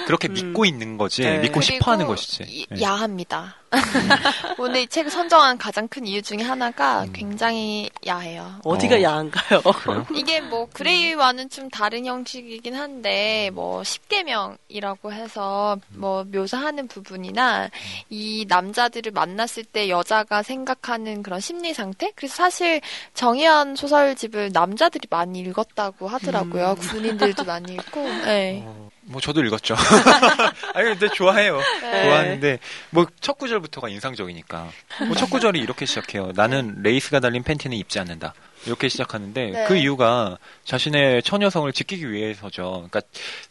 그렇게 0.07 0.29
음. 0.29 0.33
믿고 0.35 0.63
있는 0.63 0.97
거지, 0.97 1.23
네. 1.23 1.39
믿고 1.39 1.59
싶어 1.59 1.91
하는 1.91 2.07
것이지. 2.07 2.67
네. 2.69 2.81
야합니다. 2.81 3.57
오늘 4.57 4.79
이 4.79 4.87
책을 4.87 5.11
선정한 5.11 5.57
가장 5.57 5.89
큰 5.89 6.07
이유 6.07 6.21
중에 6.21 6.41
하나가 6.43 7.03
음. 7.03 7.11
굉장히 7.11 7.89
야해요. 8.07 8.61
어디가 8.63 8.95
어. 8.95 9.01
야한가요? 9.01 9.61
이게 10.15 10.39
뭐 10.39 10.69
그레이와는 10.71 11.49
좀 11.49 11.69
다른 11.69 12.05
형식이긴 12.05 12.73
한데 12.73 13.49
뭐 13.53 13.81
10계명이라고 13.81 15.11
해서 15.11 15.77
뭐 15.89 16.23
묘사하는 16.23 16.87
부분이나 16.87 17.69
이 18.09 18.45
남자들을 18.47 19.11
만났을 19.11 19.65
때 19.65 19.89
여자가 19.89 20.41
생각하는 20.41 21.21
그런 21.21 21.41
심리 21.41 21.73
상태? 21.73 22.13
그래서 22.15 22.35
사실 22.35 22.79
정이현 23.13 23.75
소설집을 23.75 24.51
남자들이 24.53 25.07
많이 25.09 25.39
읽었다고 25.39 26.07
하더라고요. 26.07 26.77
음. 26.79 26.87
군인들도 26.87 27.43
많이 27.43 27.73
읽고. 27.73 28.01
네. 28.23 28.63
어. 28.65 28.89
뭐 29.09 29.21
저도 29.21 29.41
읽었죠. 29.43 29.75
아니 30.75 30.89
근데 30.89 31.07
좋아해요. 31.09 31.57
네. 31.81 32.03
좋아하는데 32.03 32.59
뭐 32.91 33.05
첫 33.21 33.37
구절부터가 33.37 33.89
인상적이니까. 33.89 34.67
뭐 35.07 35.15
첫 35.15 35.29
구절이 35.29 35.59
이렇게 35.59 35.85
시작해요. 35.85 36.31
나는 36.35 36.75
레이스가 36.83 37.19
달린 37.19 37.43
팬티는 37.43 37.75
입지 37.77 37.99
않는다. 37.99 38.33
이렇게 38.65 38.89
시작하는데 38.89 39.51
네. 39.51 39.65
그 39.67 39.77
이유가 39.77 40.37
자신의 40.65 41.23
처녀성을 41.23 41.71
지키기 41.71 42.11
위해서죠. 42.11 42.87
그러니까 42.89 43.01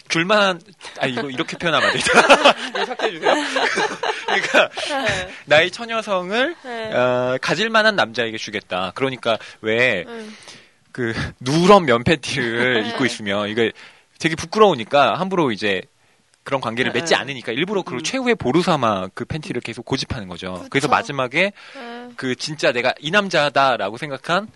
줄만 0.08 0.60
아 1.00 1.06
이거 1.06 1.30
이렇게 1.30 1.56
표현하면 1.56 1.88
안 1.88 1.94
되죠. 1.96 2.12
이거 2.70 2.84
삭제해 2.84 3.12
주세요. 3.12 3.34
그러니까 4.26 4.68
네. 4.68 5.28
나의 5.46 5.70
처녀성을 5.70 6.56
네. 6.64 6.92
어, 6.92 7.38
가질 7.40 7.70
만한 7.70 7.96
남자에게 7.96 8.36
주겠다. 8.36 8.92
그러니까 8.94 9.38
왜그 9.62 10.10
음. 10.98 11.32
누런 11.40 11.86
면 11.86 12.04
팬티를 12.04 12.82
네. 12.82 12.88
입고 12.90 13.06
있으면 13.06 13.48
이게 13.48 13.72
되게 14.18 14.34
부끄러우니까 14.34 15.18
함부로 15.18 15.52
이제 15.52 15.82
그런 16.42 16.60
관계를 16.60 16.92
맺지 16.92 17.14
네. 17.14 17.20
않으니까 17.20 17.52
일부러 17.52 17.82
그 17.82 17.94
음. 17.94 18.02
최후의 18.02 18.36
보루 18.36 18.62
삼아 18.62 19.08
그 19.14 19.24
팬티를 19.24 19.60
계속 19.60 19.84
고집하는 19.84 20.28
거죠. 20.28 20.54
그쵸. 20.54 20.66
그래서 20.70 20.88
마지막에 20.88 21.52
네. 21.74 22.08
그 22.16 22.36
진짜 22.36 22.72
내가 22.72 22.94
이 23.00 23.10
남자다라고 23.10 23.96
생각한 23.96 24.48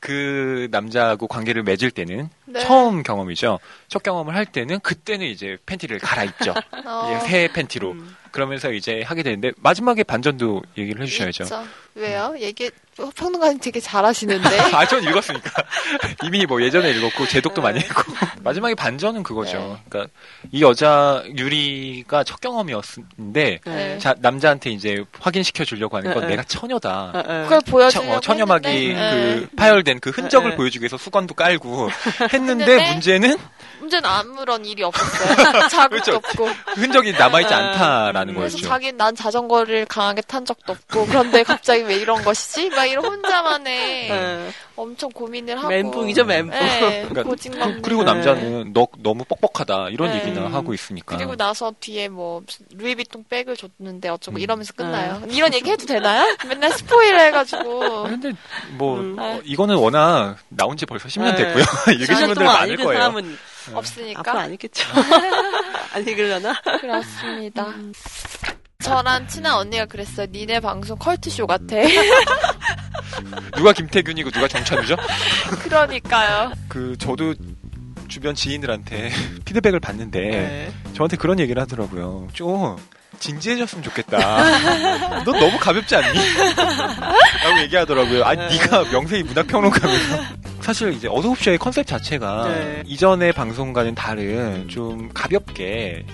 그 0.00 0.66
남자하고 0.70 1.28
관계를 1.28 1.62
맺을 1.62 1.90
때는 1.90 2.30
네. 2.46 2.60
처음 2.60 3.02
경험이죠. 3.02 3.60
첫 3.86 4.02
경험을 4.02 4.34
할 4.34 4.46
때는 4.46 4.80
그때는 4.80 5.26
이제 5.26 5.58
팬티를 5.66 5.98
갈아입죠. 5.98 6.54
어. 6.84 7.20
새 7.26 7.48
팬티로. 7.52 7.92
음. 7.92 8.16
그러면서 8.30 8.72
이제 8.72 9.02
하게 9.02 9.22
되는데 9.22 9.52
마지막에 9.58 10.02
반전도 10.02 10.62
얘기를 10.78 11.02
해주셔야죠. 11.02 11.44
있죠. 11.44 11.64
왜요? 11.94 12.34
얘기 12.38 12.70
평론가님 13.14 13.58
되게 13.60 13.80
잘하시는데. 13.80 14.60
아, 14.74 14.86
전 14.86 15.02
읽었으니까. 15.02 15.50
이미 16.24 16.44
뭐 16.46 16.62
예전에 16.62 16.90
읽었고, 16.90 17.26
제독도 17.26 17.62
네. 17.62 17.68
많이 17.68 17.80
읽고. 17.80 18.12
마지막에 18.42 18.74
반전은 18.74 19.22
그거죠. 19.22 19.58
네. 19.58 19.76
그러니까 19.88 20.12
이 20.52 20.62
여자 20.62 21.22
유리가 21.36 22.24
첫 22.24 22.40
경험이었는데, 22.40 23.60
네. 23.64 23.98
자, 23.98 24.14
남자한테 24.18 24.70
이제 24.70 25.04
확인시켜 25.18 25.64
주려고 25.64 25.96
하는 25.96 26.12
건 26.12 26.22
네. 26.24 26.30
내가 26.30 26.42
처녀다. 26.44 27.12
네. 27.14 27.42
그걸 27.44 27.60
보여주려고 27.66 28.12
어, 28.14 28.20
처녀막이 28.20 28.94
그 28.94 29.48
파열된 29.56 30.00
그 30.00 30.10
흔적을 30.10 30.56
보여주기 30.56 30.82
위해서 30.82 30.96
수건도 30.96 31.34
깔고 31.34 31.90
했는데 32.32 32.92
문제는 32.92 33.36
문제는 33.80 34.08
아무런 34.08 34.64
일이 34.64 34.82
없었어요. 34.82 35.68
자국도 35.68 35.88
그렇죠. 35.88 36.16
없고. 36.16 36.48
흔적이 36.74 37.12
남아있지 37.12 37.52
않다라는 37.52 38.34
그래서 38.34 38.56
거였죠. 38.56 38.68
자기 38.68 38.92
난 38.92 39.14
자전거를 39.14 39.86
강하게 39.86 40.20
탄 40.22 40.44
적도 40.44 40.72
없고 40.72 41.06
그런데 41.06 41.42
갑자기 41.42 41.82
왜 41.82 41.96
이런 41.96 42.22
것이지? 42.22 42.70
막 42.70 42.84
이런 42.90 43.04
혼자만의 43.04 44.08
네. 44.08 44.50
엄청 44.76 45.10
고민을 45.10 45.58
하고 45.58 45.68
멘붕이죠 45.68 46.24
멘붕. 46.24 46.58
네, 46.58 47.06
그러니까, 47.08 47.80
그리고 47.82 48.02
남자는 48.02 48.72
너 48.72 48.86
너무 48.98 49.24
뻑뻑하다 49.24 49.90
이런 49.90 50.10
네. 50.10 50.20
얘기나 50.20 50.48
하고 50.48 50.74
있으니까. 50.74 51.16
그리고 51.16 51.36
나서 51.36 51.72
뒤에 51.80 52.08
뭐 52.08 52.42
루이비통 52.74 53.24
백을 53.28 53.56
줬는데 53.56 54.08
어쩌고 54.08 54.38
음. 54.38 54.40
이러면서 54.40 54.72
끝나요. 54.72 55.22
네. 55.26 55.34
이런 55.36 55.52
얘기 55.54 55.70
해도 55.70 55.86
되나요? 55.86 56.36
맨날 56.48 56.72
스포일 56.72 57.18
해가지고. 57.18 58.04
근데 58.04 58.32
뭐 58.72 58.98
음. 58.98 59.16
어, 59.18 59.40
이거는 59.44 59.76
워낙 59.76 60.36
나온 60.48 60.76
지 60.76 60.86
벌써 60.86 61.08
10년 61.08 61.36
됐고요. 61.36 61.64
읽으신 61.94 62.26
분들 62.26 62.44
많을 62.44 62.76
거예요. 62.76 62.92
사람은 62.92 63.38
없으니까. 63.74 64.20
앞으로 64.20 64.38
안 64.38 64.52
읽겠죠. 64.54 64.86
안 65.92 66.06
읽으려나? 66.06 66.54
그렇습니다. 66.80 67.66
음. 67.66 67.92
저랑 68.80 69.26
친한 69.28 69.54
언니가 69.54 69.84
그랬어요. 69.86 70.26
니네 70.30 70.60
방송 70.60 70.98
컬트쇼 70.98 71.46
같아. 71.46 71.76
누가 73.56 73.72
김태균이고 73.72 74.30
누가 74.30 74.48
정찬우죠? 74.48 74.96
그러니까요. 75.62 76.52
그 76.68 76.96
저도 76.98 77.34
주변 78.08 78.34
지인들한테 78.34 79.10
피드백을 79.44 79.80
받는데 79.80 80.20
네. 80.20 80.72
저한테 80.94 81.16
그런 81.16 81.38
얘기를 81.38 81.60
하더라고요. 81.62 82.28
좀 82.32 82.76
진지해졌으면 83.18 83.84
좋겠다. 83.84 85.24
너 85.24 85.32
너무 85.32 85.58
가볍지 85.58 85.94
않니? 85.94 86.18
라고 87.44 87.60
얘기하더라고요. 87.62 88.24
아, 88.24 88.34
네. 88.34 88.48
네가 88.48 88.84
명세히 88.90 89.22
문학평론가면서. 89.22 90.40
사실 90.62 90.92
이제 90.92 91.08
어서옵쇼의 91.10 91.58
컨셉 91.58 91.86
자체가 91.86 92.48
네. 92.48 92.82
이전의 92.86 93.32
방송과는 93.32 93.94
다른 93.94 94.68
좀 94.68 95.10
가볍게 95.12 96.04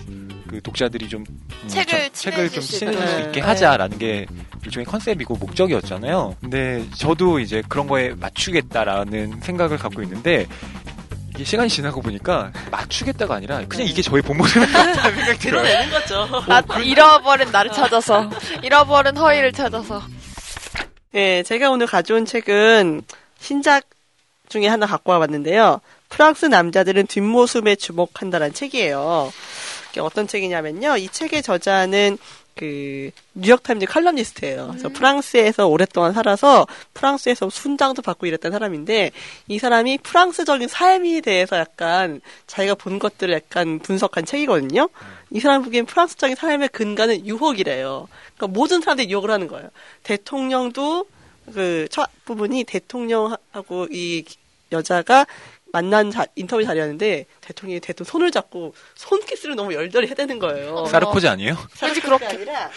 그 0.49 0.61
독자들이 0.63 1.09
좀 1.09 1.25
음, 1.29 1.69
책을, 1.69 2.11
저, 2.13 2.31
책을 2.31 2.51
좀 2.51 2.63
친해질 2.63 3.09
수 3.09 3.21
있게 3.21 3.41
하자라는 3.41 3.99
게 3.99 4.27
일종의 4.65 4.87
컨셉이고 4.87 5.37
목적이었잖아요. 5.37 6.37
근데 6.41 6.85
저도 6.97 7.39
이제 7.41 7.63
그런 7.69 7.87
거에 7.87 8.15
맞추겠다라는 8.15 9.41
생각을 9.43 9.79
갖고 9.79 10.03
있는데 10.03 10.47
이게 11.35 11.45
시간이 11.45 11.69
지나고 11.69 12.01
보니까 12.01 12.51
맞추겠다가 12.71 13.35
아니라 13.35 13.63
그냥 13.69 13.87
이게 13.87 14.01
저의 14.01 14.23
본 14.23 14.39
모습인 14.39 14.67
것 14.67 14.73
같다는 14.73 15.15
생각이 15.17 15.39
들어요. 15.39 15.63
내는 15.69 15.91
거죠. 15.91 16.27
나, 16.49 16.63
잃어버린 16.81 17.51
나를 17.53 17.71
찾아서. 17.73 18.31
잃어버린 18.63 19.17
허위를 19.17 19.53
찾아서. 19.53 20.03
예, 21.15 21.43
제가 21.43 21.71
오늘 21.71 21.87
가져온 21.87 22.25
책은 22.25 23.03
신작 23.39 23.85
중에 24.49 24.67
하나 24.67 24.87
갖고 24.87 25.13
와봤는데요. 25.13 25.81
프랑스 26.09 26.47
남자들은 26.47 27.07
뒷모습에 27.07 27.77
주목한다는 27.77 28.53
책이에요. 28.55 29.33
어떤 30.01 30.27
책이냐면요. 30.27 30.97
이 30.97 31.09
책의 31.09 31.43
저자는 31.43 32.19
그 32.55 33.11
뉴욕타임즈 33.35 33.85
칼럼니스트예요. 33.87 34.69
그래서 34.71 34.89
음. 34.89 34.93
프랑스에서 34.95 35.67
오랫동안 35.67 36.15
살아서 36.15 36.67
프랑스에서 36.95 37.51
순장도 37.51 38.01
받고 38.01 38.27
이랬던 38.27 38.51
사람인데 38.51 39.11
이 39.49 39.59
사람이 39.59 39.99
프랑스적인 39.99 40.67
삶에 40.67 41.21
대해서 41.21 41.59
약간 41.59 42.23
자기가 42.47 42.77
본 42.77 42.99
것들을 42.99 43.35
약간 43.35 43.79
분석한 43.81 44.25
책이거든요. 44.25 44.89
이 45.33 45.41
사람 45.41 45.63
보기엔 45.65 45.85
프랑스적인 45.85 46.37
삶의 46.37 46.71
근간은 46.71 47.27
유혹이래요. 47.27 48.09
그러니까 48.37 48.59
모든 48.59 48.81
사람들이 48.81 49.11
유혹을 49.11 49.31
하는 49.31 49.49
거예요. 49.49 49.69
대통령도 50.03 51.07
그 51.53 51.87
첫 51.91 52.11
부분이 52.25 52.65
대통령하고 52.65 53.87
이 53.91 54.25
여자가 54.73 55.27
만난 55.73 56.11
자, 56.11 56.27
인터뷰 56.37 56.65
자리였는데 56.65 57.27
대통령이 57.41 57.81
대통령 57.81 58.11
손을 58.11 58.31
잡고 58.31 58.75
손키스를 58.95 59.57
너무 59.57 59.75
열렬히 59.75 60.09
해대는 60.09 60.39
거예요. 60.39 60.87
사르코지 60.87 61.29
아니에요? 61.29 61.57
왠지 61.83 62.01
그렇게 62.01 62.27
아니라 62.27 62.71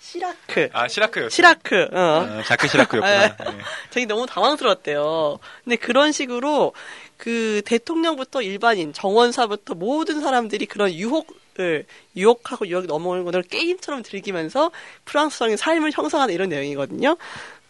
시라크. 0.00 0.68
아 0.72 0.88
시라크요. 0.88 1.28
시라크. 1.30 1.88
어. 1.92 1.98
아, 1.98 2.42
자크 2.44 2.68
시라크였구나. 2.68 3.28
네. 3.28 3.58
되게 3.90 4.06
너무 4.06 4.26
당황스러웠대요. 4.26 5.38
근데 5.64 5.76
그런 5.76 6.12
식으로 6.12 6.74
그 7.16 7.62
대통령부터 7.64 8.42
일반인, 8.42 8.92
정원사부터 8.92 9.74
모든 9.74 10.20
사람들이 10.20 10.66
그런 10.66 10.92
유혹을 10.92 11.86
유혹하고 12.16 12.66
유혹 12.66 12.86
넘어오는 12.86 13.24
것을 13.24 13.42
게임처럼 13.42 14.02
즐기면서 14.02 14.70
프랑스적인 15.04 15.56
삶을 15.56 15.92
형성하는 15.94 16.34
이런 16.34 16.48
내용이거든요. 16.48 17.16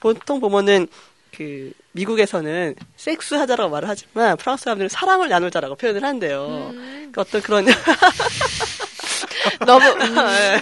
보통 0.00 0.40
보면은 0.40 0.88
그 1.36 1.72
미국에서는 1.92 2.74
섹스 2.96 3.34
하자라고 3.34 3.70
말을 3.70 3.88
하지만 3.88 4.36
프랑스 4.36 4.64
사람들은 4.64 4.88
사랑을 4.88 5.28
나누자라고 5.28 5.76
표현을 5.76 6.04
한대요. 6.04 6.70
음. 6.72 7.10
그러니까 7.12 7.22
어떤 7.22 7.42
그런 7.42 7.66
너무 9.66 9.86
음. 9.86 9.98
네. 10.14 10.60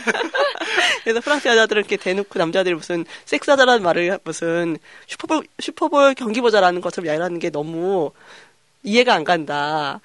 그래서 1.05 1.21
프랑스 1.21 1.49
여자들은 1.49 1.81
이렇게 1.81 1.97
대놓고 1.97 2.39
남자들이 2.39 2.75
무슨 2.75 3.05
섹스 3.25 3.51
하자라는 3.51 3.83
말을 3.83 4.19
무슨 4.25 4.77
슈퍼볼 5.07 5.45
슈퍼볼 5.59 6.15
경기 6.15 6.41
보자라는 6.41 6.81
것처럼 6.81 7.09
야라는 7.09 7.39
게 7.39 7.51
너무 7.51 8.13
이해가 8.83 9.15
안 9.15 9.25
간다. 9.25 10.01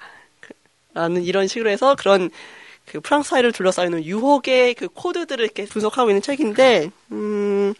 라는 0.94 1.24
이런 1.24 1.46
식으로 1.46 1.70
해서 1.70 1.94
그런 1.94 2.30
그 2.86 3.00
프랑스 3.00 3.30
사회를 3.30 3.52
둘러싸이는 3.52 4.04
유혹의 4.04 4.74
그 4.74 4.88
코드들을 4.88 5.44
이렇게 5.44 5.66
분석하고 5.66 6.10
있는 6.10 6.22
책인데, 6.22 6.90
음, 7.12 7.74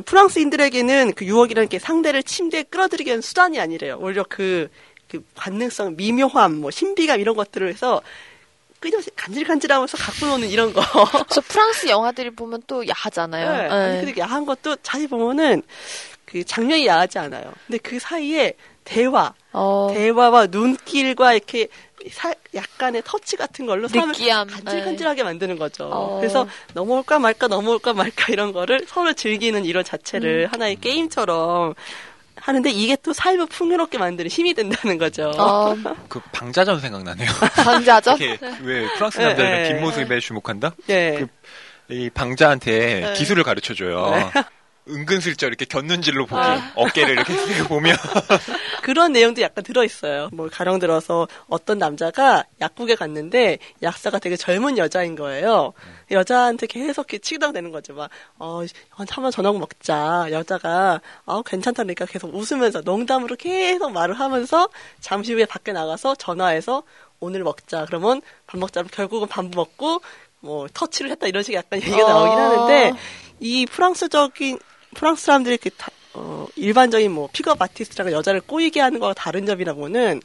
프랑스인들에게는 0.00 1.12
그 1.14 1.24
유혹이라는 1.24 1.68
게 1.68 1.78
상대를 1.78 2.22
침대에 2.22 2.64
끌어들이기 2.64 3.08
위한 3.08 3.20
수단이 3.20 3.60
아니래요. 3.60 3.98
오히려 4.00 4.24
그, 4.28 4.68
그 5.08 5.24
관능성, 5.34 5.96
미묘함, 5.96 6.60
뭐 6.60 6.70
신비감 6.70 7.20
이런 7.20 7.36
것들을 7.36 7.68
해서 7.68 8.02
끊임없이 8.80 9.10
간질간질하면서 9.16 9.96
갖고 9.96 10.26
노는 10.26 10.50
이런 10.50 10.72
거. 10.72 10.82
저 11.30 11.40
프랑스 11.40 11.88
영화들이 11.88 12.30
보면 12.30 12.62
또 12.66 12.86
야하잖아요. 12.86 13.52
네. 13.52 13.62
네. 13.68 14.04
근데 14.04 14.20
야한 14.20 14.44
것도 14.44 14.76
자세히 14.82 15.06
보면은 15.06 15.62
그 16.26 16.44
장면이 16.44 16.86
야하지 16.86 17.18
않아요. 17.18 17.52
근데 17.66 17.78
그 17.78 17.98
사이에 17.98 18.54
대화, 18.84 19.32
어. 19.52 19.90
대화와 19.94 20.48
눈길과 20.48 21.32
이렇게 21.32 21.68
사, 22.10 22.32
약간의 22.54 23.02
터치 23.04 23.36
같은 23.36 23.66
걸로 23.66 23.88
사람을 23.88 24.14
간질간질하게 24.14 25.22
네. 25.22 25.24
만드는 25.24 25.58
거죠. 25.58 25.84
어. 25.84 26.18
그래서 26.18 26.46
넘어올까 26.74 27.18
말까 27.18 27.48
넘어올까 27.48 27.92
말까 27.92 28.32
이런 28.32 28.52
거를 28.52 28.84
서로 28.86 29.12
즐기는 29.12 29.64
이런 29.64 29.84
자체를 29.84 30.48
음. 30.48 30.52
하나의 30.52 30.76
게임처럼 30.76 31.74
하는데 32.36 32.70
이게 32.70 32.96
또 33.02 33.12
삶을 33.12 33.46
풍요롭게 33.46 33.96
만드는 33.96 34.30
힘이 34.30 34.54
된다는 34.54 34.98
거죠. 34.98 35.32
어. 35.38 35.74
그 36.08 36.20
방자전 36.32 36.80
생각나네요. 36.80 37.30
방자전? 37.64 38.18
왜 38.62 38.86
프랑스 38.96 39.20
남자들은 39.20 39.50
네, 39.50 39.68
뒷모습에 39.68 40.20
주목한다? 40.20 40.74
네. 40.86 41.20
그, 41.20 41.94
이 41.94 42.10
방자한테 42.10 43.00
네. 43.00 43.12
기술을 43.14 43.44
가르쳐줘요. 43.44 44.10
네. 44.10 44.30
은근슬쩍 44.88 45.48
이렇게 45.48 45.64
곁눈질로 45.64 46.26
보기 46.26 46.40
아. 46.40 46.72
어깨를 46.74 47.14
이렇게 47.14 47.64
보면 47.64 47.96
그런 48.82 49.12
내용도 49.12 49.40
약간 49.40 49.64
들어있어요. 49.64 50.28
뭐 50.32 50.48
가령 50.50 50.78
들어서 50.78 51.26
어떤 51.48 51.78
남자가 51.78 52.44
약국에 52.60 52.94
갔는데 52.94 53.58
약사가 53.82 54.18
되게 54.18 54.36
젊은 54.36 54.76
여자인 54.76 55.16
거예요. 55.16 55.72
여자한테 56.10 56.66
계속 56.66 57.06
치당되는 57.08 57.70
거죠. 57.72 57.94
막 57.94 58.10
어, 58.38 58.62
한번 58.90 59.30
저녁 59.30 59.58
먹자. 59.58 60.28
여자가 60.30 61.00
어, 61.24 61.42
괜찮다니까 61.42 62.04
계속 62.04 62.34
웃으면서 62.34 62.82
농담으로 62.82 63.36
계속 63.36 63.90
말을 63.90 64.20
하면서 64.20 64.68
잠시 65.00 65.32
후에 65.32 65.46
밖에 65.46 65.72
나가서 65.72 66.16
전화해서 66.16 66.82
오늘 67.20 67.42
먹자. 67.42 67.86
그러면 67.86 68.20
밥 68.46 68.58
먹자. 68.58 68.82
결국은 68.82 69.28
밥 69.28 69.46
먹고 69.46 70.02
뭐 70.40 70.68
터치를 70.74 71.10
했다 71.12 71.26
이런 71.26 71.42
식의 71.42 71.56
약간 71.56 71.80
얘기가 71.80 72.06
나오긴 72.06 72.38
하는데 72.38 72.92
이 73.40 73.64
프랑스적인 73.64 74.58
프랑스 74.94 75.26
사람들이 75.26 75.58
그 75.58 75.70
다, 75.70 75.90
어, 76.14 76.46
일반적인 76.56 77.10
뭐 77.12 77.28
픽업 77.32 77.60
아티스트라고 77.60 78.12
여자를 78.12 78.40
꼬이게 78.40 78.80
하는 78.80 79.00
거와 79.00 79.14
다른 79.14 79.46
점이라고는 79.46 80.20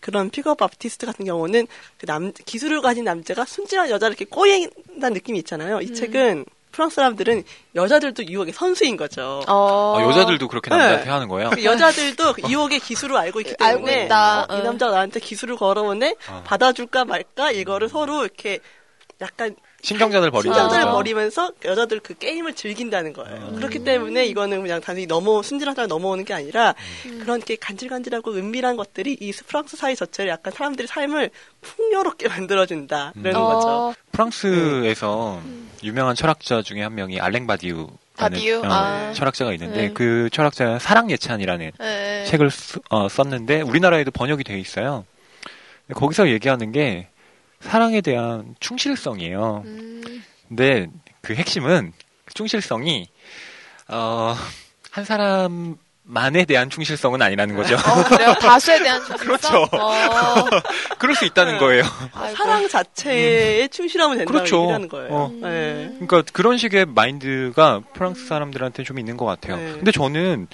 그런 0.00 0.30
픽업 0.30 0.60
아티스트 0.62 1.06
같은 1.06 1.24
경우는 1.24 1.66
그 1.98 2.06
남, 2.06 2.32
기술을 2.32 2.80
가진 2.80 3.04
남자가 3.04 3.44
순진한 3.44 3.90
여자를 3.90 4.16
이렇게 4.18 4.24
꼬인다는 4.24 5.14
느낌이 5.14 5.38
있잖아요. 5.40 5.80
이 5.80 5.88
음. 5.88 5.94
책은 5.94 6.44
프랑스 6.72 6.96
사람들은 6.96 7.42
여자들도 7.74 8.26
유혹의 8.26 8.54
선수인 8.54 8.96
거죠. 8.96 9.42
어... 9.48 9.96
아, 9.98 10.02
여자들도 10.02 10.48
그렇게 10.48 10.70
남자한테 10.70 11.04
네. 11.04 11.10
하는 11.10 11.28
거예요? 11.28 11.50
그 11.50 11.64
여자들도 11.64 12.32
그 12.34 12.42
유혹의 12.48 12.80
기술을 12.80 13.16
알고 13.16 13.40
있기 13.40 13.56
때문에 13.56 14.08
알고 14.08 14.54
어, 14.54 14.56
이 14.56 14.62
남자가 14.62 14.92
나한테 14.92 15.20
기술을 15.20 15.56
걸어오네 15.56 16.14
어. 16.28 16.42
받아줄까 16.46 17.04
말까 17.04 17.50
이거를 17.50 17.88
서로 17.88 18.22
이렇게 18.22 18.60
약간 19.20 19.56
신경전을 19.82 20.30
벌이죠. 20.30 20.52
신경전을 20.52 20.92
벌이면서 20.92 21.52
여자들 21.64 22.00
그 22.00 22.14
게임을 22.14 22.54
즐긴다는 22.54 23.12
거예요. 23.12 23.48
음. 23.52 23.56
그렇기 23.56 23.84
때문에 23.84 24.26
이거는 24.26 24.62
그냥 24.62 24.80
단순히 24.80 25.06
넘어 25.06 25.42
순진하다가 25.42 25.86
넘어오는 25.86 26.24
게 26.24 26.34
아니라 26.34 26.74
음. 27.06 27.18
그런 27.20 27.40
게 27.40 27.56
간질간질하고 27.56 28.32
은밀한 28.34 28.76
것들이 28.76 29.16
이 29.20 29.32
프랑스 29.32 29.76
사회 29.76 29.94
자체를 29.94 30.30
약간 30.30 30.52
사람들의 30.52 30.86
삶을 30.88 31.30
풍요롭게 31.60 32.28
만들어준다. 32.28 33.12
음. 33.16 33.26
음. 33.26 33.32
거죠. 33.32 33.68
어. 33.68 33.94
프랑스에서 34.12 35.40
음. 35.44 35.70
유명한 35.82 36.14
철학자 36.14 36.62
중에 36.62 36.82
한 36.82 36.94
명이 36.94 37.20
알랭 37.20 37.46
바디우 37.46 37.88
바디우? 38.16 38.60
어, 38.60 38.68
아. 38.68 39.12
철학자가 39.14 39.52
있는데 39.54 39.88
네. 39.88 39.92
그 39.94 40.28
철학자는 40.30 40.78
사랑 40.78 41.10
예찬이라는 41.10 41.72
네. 41.78 42.24
책을 42.26 42.50
쓰, 42.50 42.78
어, 42.90 43.08
썼는데 43.08 43.62
우리나라에도 43.62 44.10
번역이 44.10 44.44
돼 44.44 44.58
있어요. 44.58 45.06
거기서 45.94 46.28
얘기하는 46.28 46.70
게 46.70 47.08
사랑에 47.60 48.00
대한 48.00 48.54
충실성이에요. 48.60 49.62
음. 49.66 50.22
근데 50.48 50.88
그 51.20 51.34
핵심은 51.34 51.92
충실성이 52.34 53.08
어, 53.88 54.34
한 54.90 55.04
사람 55.04 55.76
만에 56.02 56.44
대한 56.44 56.70
충실성은 56.70 57.22
아니라는 57.22 57.54
거죠. 57.54 57.76
어, 57.76 58.02
그래요? 58.04 58.34
다수에 58.40 58.82
대한 58.82 59.00
충실성? 59.06 59.26
그렇죠. 59.26 59.76
어. 59.76 60.44
그럴 60.98 61.14
수 61.14 61.24
있다는 61.24 61.58
거예요. 61.58 61.84
아이고. 62.12 62.36
사랑 62.36 62.68
자체에 62.68 63.68
충실하면 63.68 64.18
된다는 64.18 64.38
그렇죠. 64.40 64.62
얘기라는 64.62 64.88
거예요. 64.88 65.08
어. 65.12 65.30
네. 65.42 65.90
그러니까 66.00 66.22
그런 66.32 66.56
식의 66.58 66.86
마인드가 66.86 67.80
프랑스 67.94 68.26
사람들한테 68.26 68.82
좀 68.82 68.98
있는 68.98 69.16
것 69.16 69.24
같아요. 69.26 69.56
네. 69.56 69.72
근데 69.72 69.92
저는 69.92 70.48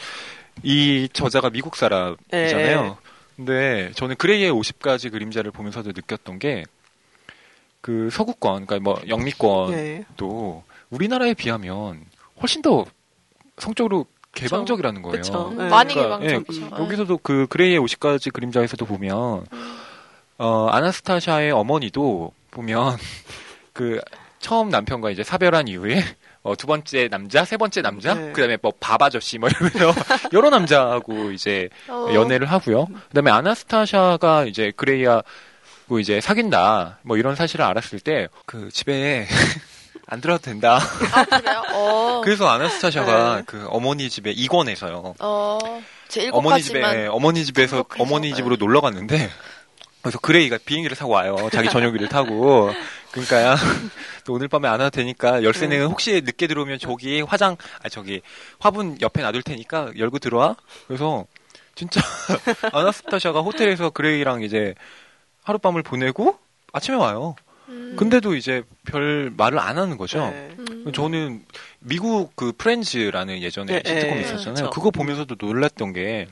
이 0.63 1.09
저자가 1.13 1.49
미국 1.51 1.77
사람이잖아요. 1.77 2.83
네. 2.83 2.95
근데 3.37 3.93
저는 3.95 4.17
그레이의 4.17 4.51
50가지 4.53 5.11
그림자를 5.11 5.51
보면서도 5.53 5.93
느꼈던 5.95 6.39
게 6.39 6.65
그 7.87 8.11
서구권, 8.11 8.67
그러니까 8.67 8.81
뭐 8.81 9.01
영미권도 9.07 9.71
네. 9.71 10.05
우리나라에 10.91 11.35
비하면 11.35 12.05
훨씬 12.43 12.61
더 12.61 12.85
성적으로 13.59 14.07
개방적이라는 14.35 15.03
거예요. 15.03 15.17
그쵸. 15.17 15.55
네. 15.57 15.69
많이 15.69 15.95
그러니까, 15.95 16.19
개방적. 16.19 16.57
예, 16.57 16.83
여기서도 16.83 17.19
그 17.19 17.47
그레이의 17.49 17.79
50가지 17.79 18.33
그림자에서도 18.33 18.85
보면 18.85 19.47
어 20.39 20.67
아나스타샤의 20.69 21.53
어머니도 21.53 22.33
보면 22.51 22.97
그 23.73 24.01
처음 24.41 24.69
남편과 24.69 25.11
이제 25.11 25.23
사별한 25.23 25.69
이후에 25.69 26.03
어, 26.43 26.57
두 26.57 26.67
번째 26.67 27.07
남자, 27.07 27.45
세 27.45 27.57
번째 27.57 27.83
남자, 27.83 28.15
네. 28.15 28.33
그다음에 28.33 28.59
뭐 28.61 28.73
바바저씨 28.81 29.39
뭐 29.39 29.49
이러면서 29.49 29.93
여러 30.35 30.51
남자하고 30.51 31.31
이제 31.31 31.69
어. 31.87 32.09
연애를 32.13 32.49
하고요. 32.51 32.87
그다음에 33.11 33.31
아나스타샤가 33.31 34.47
이제 34.47 34.73
그레이야 34.75 35.23
고 35.89 36.01
이제 36.01 36.21
사귄다 36.21 36.99
뭐 37.03 37.17
이런 37.17 37.37
사실을 37.37 37.65
알았을 37.65 38.01
때 38.01 38.29
그 38.45 38.71
집에 38.73 39.27
안 40.09 40.21
들어도 40.21 40.43
된다. 40.43 40.79
아, 41.15 41.25
그래요? 41.25 41.63
어. 41.73 42.21
그래서 42.25 42.47
아나스타샤가 42.49 43.37
네. 43.39 43.43
그 43.47 43.67
어머니 43.71 44.09
집에 44.09 44.31
이권에서요. 44.31 45.15
어. 45.19 45.59
어머니 46.33 46.63
집에 46.63 47.07
어머니 47.09 47.45
집에서 47.45 47.85
어머니 47.99 48.33
집으로 48.35 48.55
놀러 48.57 48.81
갔는데 48.81 49.29
그래서 50.03 50.19
그레이가 50.21 50.59
비행기를 50.65 50.97
타고 50.97 51.13
와요. 51.13 51.37
자기 51.53 51.69
전용기를 51.69 52.09
타고. 52.09 52.71
그러니까 53.11 53.57
오늘 54.29 54.47
밤에 54.47 54.69
안 54.69 54.79
와도 54.81 54.91
되니까 54.91 55.43
열쇠는 55.43 55.83
음. 55.83 55.87
혹시 55.91 56.21
늦게 56.25 56.47
들어오면 56.47 56.79
저기 56.79 57.21
화장 57.23 57.57
아 57.83 57.89
저기 57.89 58.23
화분 58.61 58.97
옆에 59.01 59.23
놔둘 59.23 59.43
테니까 59.43 59.91
열고 59.99 60.21
들어와. 60.21 60.55
그래서 60.87 61.27
진짜 61.75 62.01
아나스타샤가 62.73 63.41
호텔에서 63.41 63.91
그레이랑 63.91 64.43
이제 64.43 64.75
하룻밤을 65.47 65.83
보내고 65.83 66.37
아침에 66.73 66.97
와요. 66.97 67.37
음. 67.69 67.95
근데도 67.97 68.35
이제 68.35 68.63
별 68.85 69.33
말을 69.37 69.59
안 69.59 69.79
하는 69.79 69.97
거죠. 69.97 70.19
네. 70.19 70.55
음. 70.59 70.93
저는 70.93 71.45
미국 71.79 72.35
그 72.37 72.53
프렌즈라는 72.57 73.41
예전에 73.43 73.81
네, 73.81 73.83
시트콤 73.85 74.17
네. 74.17 74.21
있었잖아요. 74.23 74.65
네. 74.67 74.71
그거 74.73 74.91
보면서도 74.91 75.37
놀랐던 75.39 75.93
게 75.93 76.27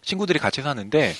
친구들이 0.00 0.38
같이 0.38 0.62
사는데 0.62 1.14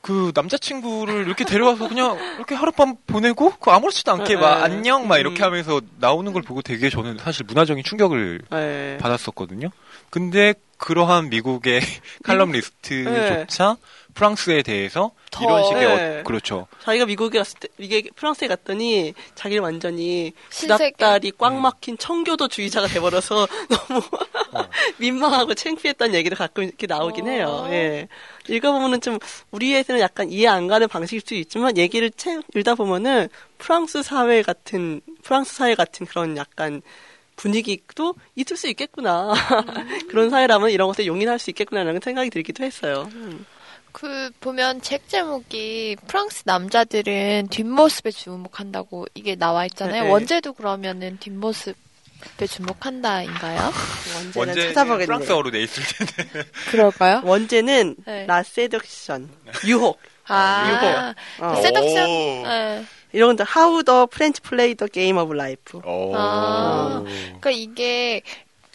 그 0.00 0.32
남자친구를 0.34 1.26
이렇게 1.26 1.44
데려와서 1.44 1.88
그냥 1.88 2.18
이렇게 2.36 2.54
하룻밤 2.54 2.96
보내고 3.06 3.52
그 3.60 3.70
아무렇지도 3.70 4.12
않게 4.12 4.36
막 4.36 4.56
네. 4.56 4.62
안녕 4.64 5.06
막 5.06 5.18
이렇게 5.18 5.42
음. 5.42 5.46
하면서 5.46 5.80
나오는 5.98 6.32
걸 6.32 6.42
보고 6.42 6.60
되게 6.60 6.90
저는 6.90 7.18
사실 7.18 7.44
문화적인 7.46 7.84
충격을 7.84 8.42
네. 8.50 8.98
받았었거든요. 9.00 9.70
근데 10.10 10.54
그러한 10.78 11.28
미국의 11.28 11.80
칼럼 12.24 12.52
리스트조차 12.52 13.74
네. 13.74 13.76
프랑스에 14.14 14.62
대해서 14.62 15.12
이런 15.40 15.64
식의 15.64 15.80
네. 15.80 16.20
어, 16.20 16.22
그렇죠. 16.24 16.66
자기가 16.82 17.06
미국에 17.06 17.38
갔을 17.38 17.58
때 17.60 17.68
이게 17.78 18.02
프랑스에 18.16 18.48
갔더니 18.48 19.14
자기를 19.34 19.62
완전히 19.62 20.32
구닥다리 20.50 21.32
꽉 21.38 21.54
음. 21.54 21.62
막힌 21.62 21.96
청교도 21.98 22.48
주의자가 22.48 22.88
돼버려서 22.88 23.46
너무 23.68 24.02
어. 24.52 24.68
민망하고 24.98 25.54
창피했다는 25.54 26.14
얘기도 26.14 26.34
가끔 26.34 26.64
이렇게 26.64 26.86
나오긴 26.86 27.28
어. 27.28 27.30
해요. 27.30 27.68
예. 27.70 28.08
읽어보면은 28.48 29.00
좀 29.00 29.18
우리에서는 29.50 30.00
약간 30.00 30.30
이해 30.30 30.48
안 30.48 30.66
가는 30.66 30.88
방식일 30.88 31.20
수도 31.20 31.34
있지만 31.36 31.76
얘기를 31.76 32.10
채 32.10 32.40
읽다 32.56 32.74
보면은 32.74 33.28
프랑스 33.58 34.02
사회 34.02 34.42
같은 34.42 35.00
프랑스 35.22 35.54
사회 35.54 35.74
같은 35.74 36.06
그런 36.06 36.36
약간 36.36 36.82
분위기도 37.38 38.14
있을 38.34 38.56
수 38.56 38.68
있겠구나. 38.68 39.32
음. 39.32 40.06
그런 40.10 40.28
사회라면 40.28 40.70
이런 40.70 40.88
것에 40.88 41.06
용인할 41.06 41.38
수 41.38 41.50
있겠구나라는 41.50 42.00
생각이 42.04 42.28
들기도 42.28 42.64
했어요. 42.64 43.08
음. 43.14 43.46
그 43.92 44.30
보면 44.40 44.82
책 44.82 45.08
제목이 45.08 45.96
프랑스 46.06 46.42
남자들은 46.44 47.48
뒷모습에 47.50 48.10
주목한다고 48.10 49.06
이게 49.14 49.34
나와 49.34 49.64
있잖아요. 49.66 50.04
네. 50.04 50.10
원제도 50.10 50.52
그러면은 50.52 51.16
뒷모습 51.18 51.74
에 52.40 52.46
주목한다인가요? 52.48 53.72
원제는 54.34 54.74
찾아보겠네요. 54.74 55.06
프랑스어로 55.06 55.52
돼 55.52 55.62
있을 55.62 55.84
텐데. 56.06 56.48
그럴까요? 56.70 57.22
원제는 57.24 57.94
네. 58.04 58.26
라 58.26 58.42
세덕션 58.42 59.30
유혹. 59.66 60.00
아, 60.26 61.14
유혹. 61.38 61.48
어. 61.48 61.62
세덕션. 61.62 62.04
네. 62.04 62.84
이런 63.12 63.36
것들 63.36 63.46
How 63.56 63.82
the 63.82 64.06
French 64.12 64.42
Play 64.42 64.74
the 64.74 64.90
Game 64.90 65.18
of 65.18 65.32
Life. 65.34 65.80
아, 66.14 67.02
그러니까 67.04 67.50
이게 67.50 68.22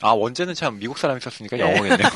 아 0.02 0.12
원제는 0.12 0.54
참 0.54 0.80
미국 0.80 0.98
사람이 0.98 1.22
썼으니까 1.22 1.58
네. 1.58 1.64
영어겠네요. 1.64 2.08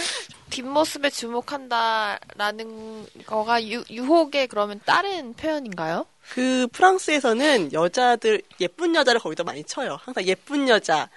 뒷모습에 0.50 1.10
주목한다라는 1.10 3.06
거가 3.26 3.62
유, 3.68 3.84
유혹의 3.90 4.46
그러면 4.46 4.80
다른 4.84 5.34
표현인가요? 5.34 6.06
그 6.30 6.66
프랑스에서는 6.72 7.72
여자들 7.72 8.42
예쁜 8.60 8.94
여자를 8.94 9.20
거기다 9.20 9.44
많이 9.44 9.64
쳐요. 9.64 9.98
항상 10.02 10.24
예쁜 10.24 10.68
여자. 10.68 11.08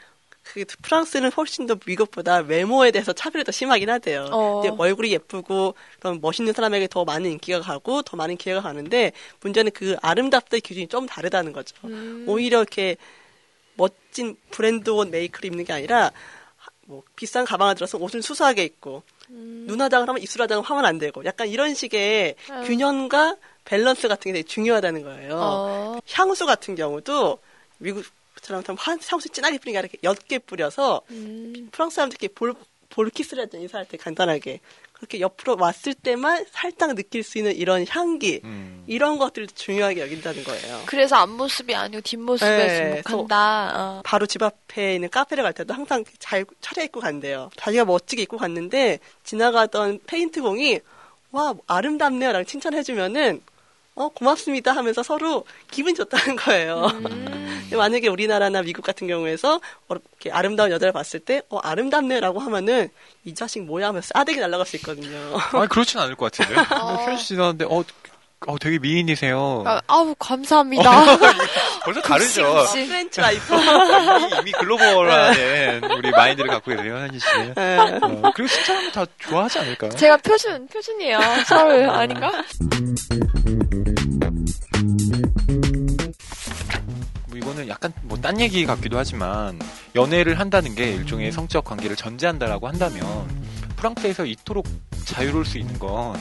그 0.53 0.65
프랑스는 0.81 1.31
훨씬 1.31 1.67
더 1.67 1.77
미국보다 1.85 2.37
외모에 2.37 2.89
대해서 2.89 3.13
차별이 3.13 3.43
더 3.43 3.51
심하긴 3.51 3.89
하대요. 3.89 4.29
어. 4.31 4.63
얼굴이 4.77 5.11
예쁘고 5.11 5.75
그런 5.99 6.19
멋있는 6.21 6.53
사람에게 6.53 6.87
더 6.87 7.05
많은 7.05 7.29
인기가 7.29 7.61
가고 7.61 8.01
더 8.01 8.17
많은 8.17 8.35
기회가 8.35 8.61
가는데 8.61 9.11
문제는 9.41 9.71
그 9.73 9.95
아름답다의 10.01 10.61
기준이 10.61 10.87
좀 10.87 11.05
다르다는 11.05 11.53
거죠. 11.53 11.75
음. 11.83 12.25
오히려 12.27 12.61
이렇게 12.61 12.97
멋진 13.75 14.35
브랜드 14.49 14.89
옷 14.89 15.07
메이크를 15.09 15.51
입는 15.51 15.65
게 15.65 15.73
아니라 15.73 16.11
뭐 16.85 17.03
비싼 17.15 17.45
가방을 17.45 17.75
들어서 17.75 17.99
옷을 17.99 18.23
수수하게 18.23 18.63
입고 18.63 19.03
음. 19.29 19.65
눈 19.67 19.79
화장을 19.79 20.07
하면 20.09 20.19
입술 20.19 20.41
화장을 20.41 20.63
하면 20.63 20.85
안 20.85 20.97
되고 20.97 21.23
약간 21.25 21.47
이런 21.47 21.75
식의 21.75 22.35
음. 22.49 22.63
균형과 22.63 23.37
밸런스 23.65 24.07
같은 24.07 24.31
게 24.31 24.39
되게 24.39 24.43
중요하다는 24.43 25.03
거예요. 25.03 25.37
어. 25.39 25.99
향수 26.11 26.47
같은 26.47 26.73
경우도 26.73 27.37
미국 27.77 28.03
처럼 28.41 28.63
향수 28.77 29.29
진하게 29.29 29.57
뿌리는 29.57 29.81
게 29.81 29.87
이렇게 29.87 29.97
옅게 30.03 30.39
뿌려서 30.39 31.01
음. 31.11 31.69
프랑스 31.71 31.95
사람들이 31.95 32.29
볼, 32.29 32.53
볼키스를 32.89 33.43
하죠 33.43 33.57
인사할 33.57 33.87
때 33.87 33.97
간단하게 33.97 34.59
그렇게 34.99 35.21
옆으로 35.21 35.55
왔을 35.57 35.93
때만 35.93 36.45
살짝 36.51 36.93
느낄 36.93 37.23
수 37.23 37.37
있는 37.37 37.55
이런 37.55 37.85
향기 37.87 38.41
음. 38.43 38.83
이런 38.85 39.17
것들도 39.17 39.53
중요하게 39.55 40.01
여긴다는 40.01 40.43
거예요. 40.43 40.81
그래서 40.85 41.15
앞모습이 41.15 41.73
아니고 41.73 42.01
뒷모습에 42.01 42.57
네, 42.57 43.01
주목한다. 43.03 43.71
어. 43.75 44.01
바로 44.03 44.25
집 44.25 44.43
앞에 44.43 44.95
있는 44.95 45.09
카페를 45.09 45.43
갈 45.43 45.53
때도 45.53 45.73
항상 45.73 46.03
잘 46.19 46.45
차려입고 46.59 46.99
간대요. 46.99 47.49
자기가 47.55 47.85
멋지게 47.85 48.23
입고 48.23 48.37
갔는데 48.37 48.99
지나가던 49.23 49.99
페인트공이 50.05 50.81
와 51.31 51.53
아름답네요 51.67 52.33
라고 52.33 52.43
칭찬해주면은 52.43 53.41
어, 53.99 54.07
고맙습니다 54.07 54.71
하면서 54.71 55.03
서로 55.03 55.43
기분이 55.71 55.93
좋다는 55.93 56.37
거예요. 56.37 56.85
음. 56.85 57.69
만약에 57.73 58.07
우리나라나 58.07 58.61
미국 58.61 58.81
같은 58.81 59.07
경우에서 59.07 59.59
이렇게 59.89 60.31
아름다운 60.31 60.71
여자를 60.71 60.93
봤을 60.93 61.19
때, 61.19 61.41
어, 61.49 61.57
아름답네라고 61.57 62.39
하면은 62.39 62.89
이 63.25 63.35
자식 63.35 63.61
뭐야 63.61 63.89
하면서 63.89 64.07
싸대기 64.15 64.39
날라갈 64.39 64.65
수 64.65 64.77
있거든요. 64.77 65.37
아니, 65.51 65.67
그렇진 65.67 65.99
않을 65.99 66.15
것 66.15 66.31
같은데. 66.31 66.61
어. 66.79 66.95
표현 67.03 67.17
지나는데, 67.17 67.65
어, 67.65 67.83
어, 68.47 68.57
되게 68.57 68.79
미인이세요. 68.79 69.65
아, 69.67 69.97
우 69.97 70.15
감사합니다. 70.17 70.89
벌써 71.83 72.01
다르죠. 72.01 72.65
French 72.71 73.19
life. 73.19 73.53
이미, 74.39 74.53
글로벌화된 74.53 75.83
우리 75.83 76.09
마인드를 76.11 76.49
갖고 76.49 76.71
계세요, 76.71 76.95
한지 76.95 77.19
씨. 77.19 77.25
네. 77.53 77.77
어, 78.01 78.31
그리고 78.33 78.47
칭찬하면 78.47 78.91
다 78.93 79.05
좋아하지 79.19 79.59
않을까요? 79.59 79.91
제가 79.91 80.15
표준, 80.17 80.65
표준이에요. 80.67 81.19
서울 81.45 81.89
아닌가? 81.89 82.31
이거는 87.59 87.67
약간 87.67 87.93
뭐 88.03 88.19
딴 88.19 88.39
얘기 88.39 88.65
같기도 88.65 88.97
하지만 88.97 89.59
연애를 89.95 90.39
한다는 90.39 90.75
게 90.75 90.91
일종의 90.93 91.31
성적 91.31 91.63
관계를 91.65 91.95
전제한다라고 91.95 92.67
한다면 92.67 93.03
프랑스에서 93.75 94.25
이토록 94.25 94.65
자유로울 95.05 95.45
수 95.45 95.57
있는 95.57 95.77
건 95.79 96.15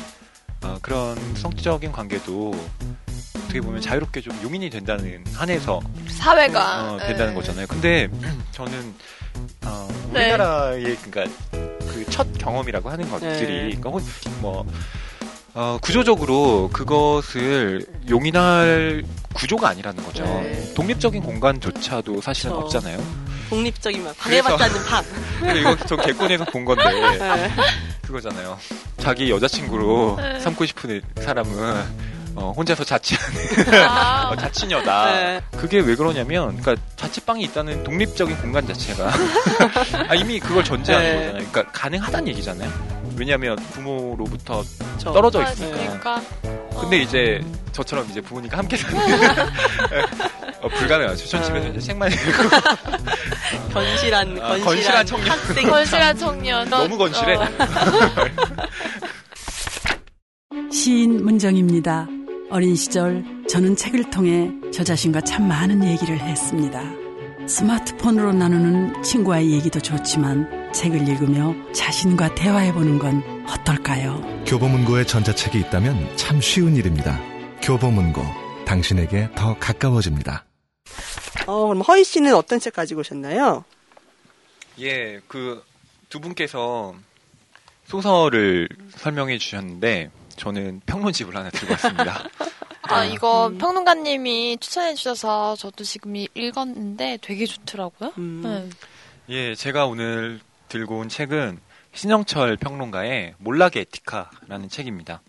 어, 0.63 0.79
그런 0.83 1.17
성적인 1.37 1.93
관계도 1.93 2.53
어떻게 3.37 3.61
보면 3.61 3.81
자유롭게 3.81 4.21
좀 4.21 4.39
용인이 4.43 4.69
된다는 4.71 5.25
한에서 5.33 5.81
사회가 6.09 6.93
어, 6.95 6.99
된다는 6.99 7.35
네. 7.35 7.35
거잖아요. 7.35 7.67
근데 7.67 8.09
저는 8.53 8.95
어, 9.65 9.89
우리나라의 10.11 10.85
네. 10.85 10.97
그러니까 10.97 11.37
그 11.53 12.05
첫 12.11 12.27
경험이라고 12.39 12.91
하는 12.91 13.11
것들이 13.11 13.75
네. 13.75 13.77
그러니까 13.81 13.91
뭐 14.41 14.65
어, 15.61 15.77
구조적으로 15.83 16.71
그것을 16.73 17.85
용인할 18.09 19.03
구조가 19.35 19.71
아니라는 19.71 20.05
거죠. 20.05 20.23
네. 20.23 20.73
독립적인 20.75 21.21
공간조차도 21.21 22.21
사실은 22.21 22.53
그렇죠. 22.53 22.79
없잖아요. 22.79 23.05
독립적이면 23.51 24.15
방해받지 24.17 24.63
않는 24.63 24.85
방. 24.87 25.05
이거 25.57 25.77
저 25.85 25.97
개콘에서 25.97 26.45
본 26.45 26.65
건데 26.65 26.85
네. 27.19 27.51
그거잖아요. 28.03 28.57
자기 28.99 29.33
여자친구로 29.33 30.19
네. 30.21 30.39
삼고 30.39 30.65
싶은 30.65 31.03
사람은 31.17 32.09
어, 32.37 32.53
혼자서 32.57 32.85
자취하는 32.85 33.85
아~ 33.85 34.29
어, 34.31 34.37
자취녀다. 34.37 35.13
네. 35.13 35.41
그게 35.57 35.81
왜 35.81 35.97
그러냐면, 35.97 36.57
그러니까 36.57 36.77
자취방이 36.95 37.43
있다는 37.43 37.83
독립적인 37.83 38.39
공간 38.39 38.65
자체가 38.65 39.11
아, 40.09 40.15
이미 40.15 40.39
그걸 40.39 40.63
전제하는 40.63 41.09
네. 41.09 41.17
거잖아요. 41.17 41.51
그러니까 41.51 41.73
가능하다는 41.73 42.29
얘기잖아요. 42.29 42.98
왜냐하면 43.19 43.57
부모로부터 43.73 44.63
저, 44.99 45.13
떨어져 45.13 45.43
있으니까. 45.43 45.77
그러니까. 45.77 46.23
근데 46.81 46.99
이제 46.99 47.41
저처럼 47.73 48.07
이제 48.11 48.21
부모님과 48.21 48.59
함께 48.59 48.77
사는 48.77 48.99
어, 50.63 50.69
불가능하죠. 50.69 51.27
전 51.27 51.43
집에서 51.43 51.69
이제 51.69 51.81
책만 51.81 52.13
읽고 52.13 52.21
건실한 53.73 54.39
아, 54.41 54.59
건실한 54.59 55.07
청년 55.07 55.31
학생 55.31 55.69
건실한 55.69 56.17
청년 56.17 56.69
너무 56.69 56.99
건실해. 56.99 57.37
어. 57.37 57.49
시인 60.73 61.25
문정입니다. 61.25 62.07
어린 62.51 62.75
시절 62.75 63.25
저는 63.49 63.77
책을 63.77 64.11
통해 64.11 64.51
저 64.73 64.83
자신과 64.83 65.21
참 65.23 65.47
많은 65.49 65.85
얘기를 65.85 66.19
했습니다. 66.21 66.83
스마트폰으로 67.47 68.33
나누는 68.33 69.03
친구와의 69.03 69.53
얘기도 69.53 69.81
좋지만 69.81 70.58
책을 70.73 71.09
읽으며 71.09 71.55
자신과 71.73 72.35
대화해보는 72.35 72.99
건 72.99 73.23
어떨까요? 73.49 74.45
교보문고에 74.47 75.05
전자책이 75.05 75.59
있다면 75.61 76.17
참 76.17 76.41
쉬운 76.41 76.77
일입니다. 76.77 77.21
교보문고, 77.63 78.23
당신에게 78.67 79.31
더 79.35 79.59
가까워집니다. 79.59 80.45
어, 81.47 81.67
그럼 81.69 81.83
허희 81.83 82.05
씨는 82.05 82.35
어떤 82.35 82.61
책 82.61 82.75
가지고 82.75 83.01
오셨나요? 83.01 83.65
예, 84.81 85.21
그 85.27 85.63
두 86.09 86.21
분께서 86.21 86.95
소설을 87.87 88.69
설명해 88.97 89.39
주셨는데 89.39 90.11
저는 90.37 90.81
평론집을 90.87 91.37
하나 91.37 91.51
들고 91.51 91.73
왔습니다. 91.73 92.25
아, 92.83 93.05
이거 93.05 93.49
음. 93.49 93.59
평론가님이 93.59 94.59
추천해 94.61 94.95
주셔서 94.95 95.57
저도 95.57 95.85
지금 95.85 96.15
읽었는데 96.17 97.19
되게 97.21 97.45
좋더라고요. 97.45 98.13
음. 98.17 98.41
네. 98.43 98.69
예, 99.51 99.55
제가 99.55 99.87
오늘 99.87 100.41
들고 100.69 100.99
온 100.99 101.09
책은 101.09 101.59
신영철 101.93 102.57
평론가의 102.57 103.35
몰락의 103.39 103.83
에티카라는 103.83 104.69
책입니다. 104.69 105.23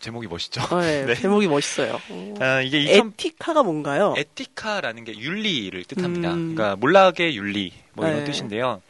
제목이 0.00 0.26
멋있죠? 0.26 0.60
어, 0.70 0.80
네, 0.80 1.04
네. 1.06 1.14
제목이 1.14 1.48
멋있어요. 1.48 2.00
아, 2.40 2.60
이게 2.60 2.80
2000... 2.82 3.08
에티카가 3.16 3.62
뭔가요? 3.62 4.14
에티카라는 4.16 5.04
게 5.04 5.16
윤리를 5.16 5.84
뜻합니다. 5.84 6.34
음... 6.34 6.54
그러니까 6.54 6.76
몰락의 6.76 7.36
윤리 7.36 7.72
뭐 7.94 8.06
이런 8.06 8.20
네. 8.20 8.24
뜻인데요. 8.24 8.82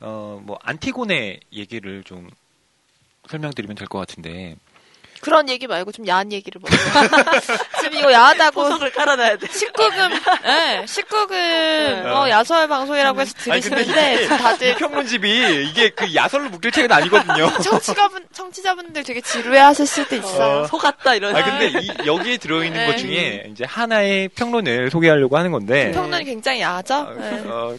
어, 0.00 0.40
뭐 0.44 0.58
안티고네 0.62 1.40
얘기를 1.52 2.02
좀 2.04 2.28
설명드리면 3.28 3.76
될 3.76 3.88
것 3.88 3.98
같은데 3.98 4.56
그런 5.20 5.48
얘기 5.48 5.66
말고 5.66 5.92
좀 5.92 6.06
야한 6.06 6.32
얘기를 6.32 6.60
먹어. 6.60 6.74
지금 7.80 7.98
이거 7.98 8.12
야하다고. 8.12 8.62
포석을 8.62 8.92
깔아놔야 8.92 9.36
돼. 9.36 9.46
19금, 9.46 10.12
예, 10.44 10.84
19금, 10.84 11.30
네. 11.30 12.02
어, 12.08 12.28
야설 12.28 12.68
방송이라고 12.68 13.20
해서 13.20 13.34
들으시는데, 13.38 14.28
다들. 14.28 14.76
평론집이 14.76 15.68
이게 15.70 15.90
그 15.90 16.14
야설로 16.14 16.50
묶일 16.50 16.70
책은 16.70 16.90
아니거든요. 16.90 17.50
청취자분, 17.62 18.26
청취자분들 18.32 19.02
되게 19.04 19.20
지루해 19.20 19.58
하실 19.58 19.86
수도 19.86 20.16
있어요. 20.16 20.62
어, 20.62 20.66
속았다, 20.66 21.14
이런. 21.14 21.34
아, 21.34 21.44
근데 21.44 21.80
이, 21.80 21.90
여기에 22.06 22.38
들어있는 22.38 22.78
네. 22.78 22.86
것 22.86 22.98
중에 22.98 23.46
이제 23.50 23.64
하나의 23.64 24.28
평론을 24.28 24.90
소개하려고 24.90 25.36
하는 25.36 25.50
건데. 25.50 25.88
그 25.88 25.92
평론이 25.94 26.24
굉장히 26.24 26.60
야하죠? 26.60 26.94
어, 26.94 27.14
네. 27.14 27.42
어, 27.46 27.76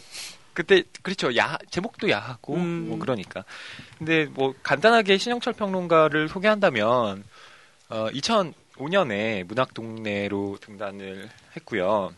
그때, 0.52 0.82
그렇죠. 1.02 1.34
야, 1.36 1.56
제목도 1.70 2.10
야하고, 2.10 2.54
음. 2.54 2.86
뭐, 2.88 2.98
그러니까. 2.98 3.44
근데 3.98 4.26
뭐, 4.26 4.52
간단하게 4.62 5.16
신영철 5.16 5.52
평론가를 5.54 6.28
소개한다면, 6.28 7.24
어, 7.90 8.08
2005년에 8.10 9.44
문학동네로 9.44 10.58
등단을 10.60 11.28
했고요. 11.56 12.14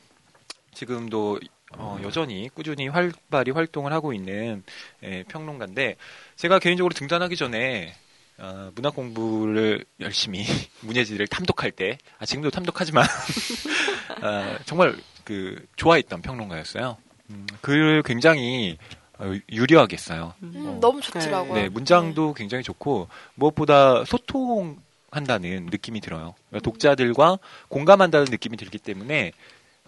지금도 0.74 1.40
어, 1.78 1.98
여전히 2.02 2.50
꾸준히 2.52 2.88
활발히 2.88 3.52
활동을 3.52 3.92
하고 3.92 4.12
있는 4.12 4.62
예, 5.02 5.24
평론가인데 5.28 5.96
제가 6.36 6.58
개인적으로 6.58 6.92
등단하기 6.94 7.36
전에 7.36 7.94
어, 8.36 8.70
문학 8.74 8.94
공부를 8.94 9.84
열심히 10.00 10.44
문예지를 10.80 11.26
탐독할 11.28 11.70
때, 11.70 11.96
아, 12.18 12.26
지금도 12.26 12.50
탐독하지만 12.50 13.06
어, 14.22 14.58
정말 14.66 14.94
그 15.24 15.64
좋아했던 15.76 16.20
평론가였어요. 16.20 16.98
음, 17.30 17.46
글을 17.62 18.02
굉장히 18.02 18.76
어, 19.18 19.32
유려하게 19.50 19.96
써요. 19.96 20.34
음, 20.42 20.52
어, 20.66 20.78
너무 20.80 21.00
좋더라고요. 21.00 21.54
네, 21.54 21.68
문장도 21.70 22.34
굉장히 22.34 22.62
좋고 22.62 23.08
무엇보다 23.36 24.04
소통 24.04 24.76
한다는 25.12 25.66
느낌이 25.70 26.00
들어요. 26.00 26.34
그러니까 26.48 26.64
독자들과 26.64 27.38
공감한다는 27.68 28.26
느낌이 28.30 28.56
들기 28.56 28.78
때문에 28.78 29.32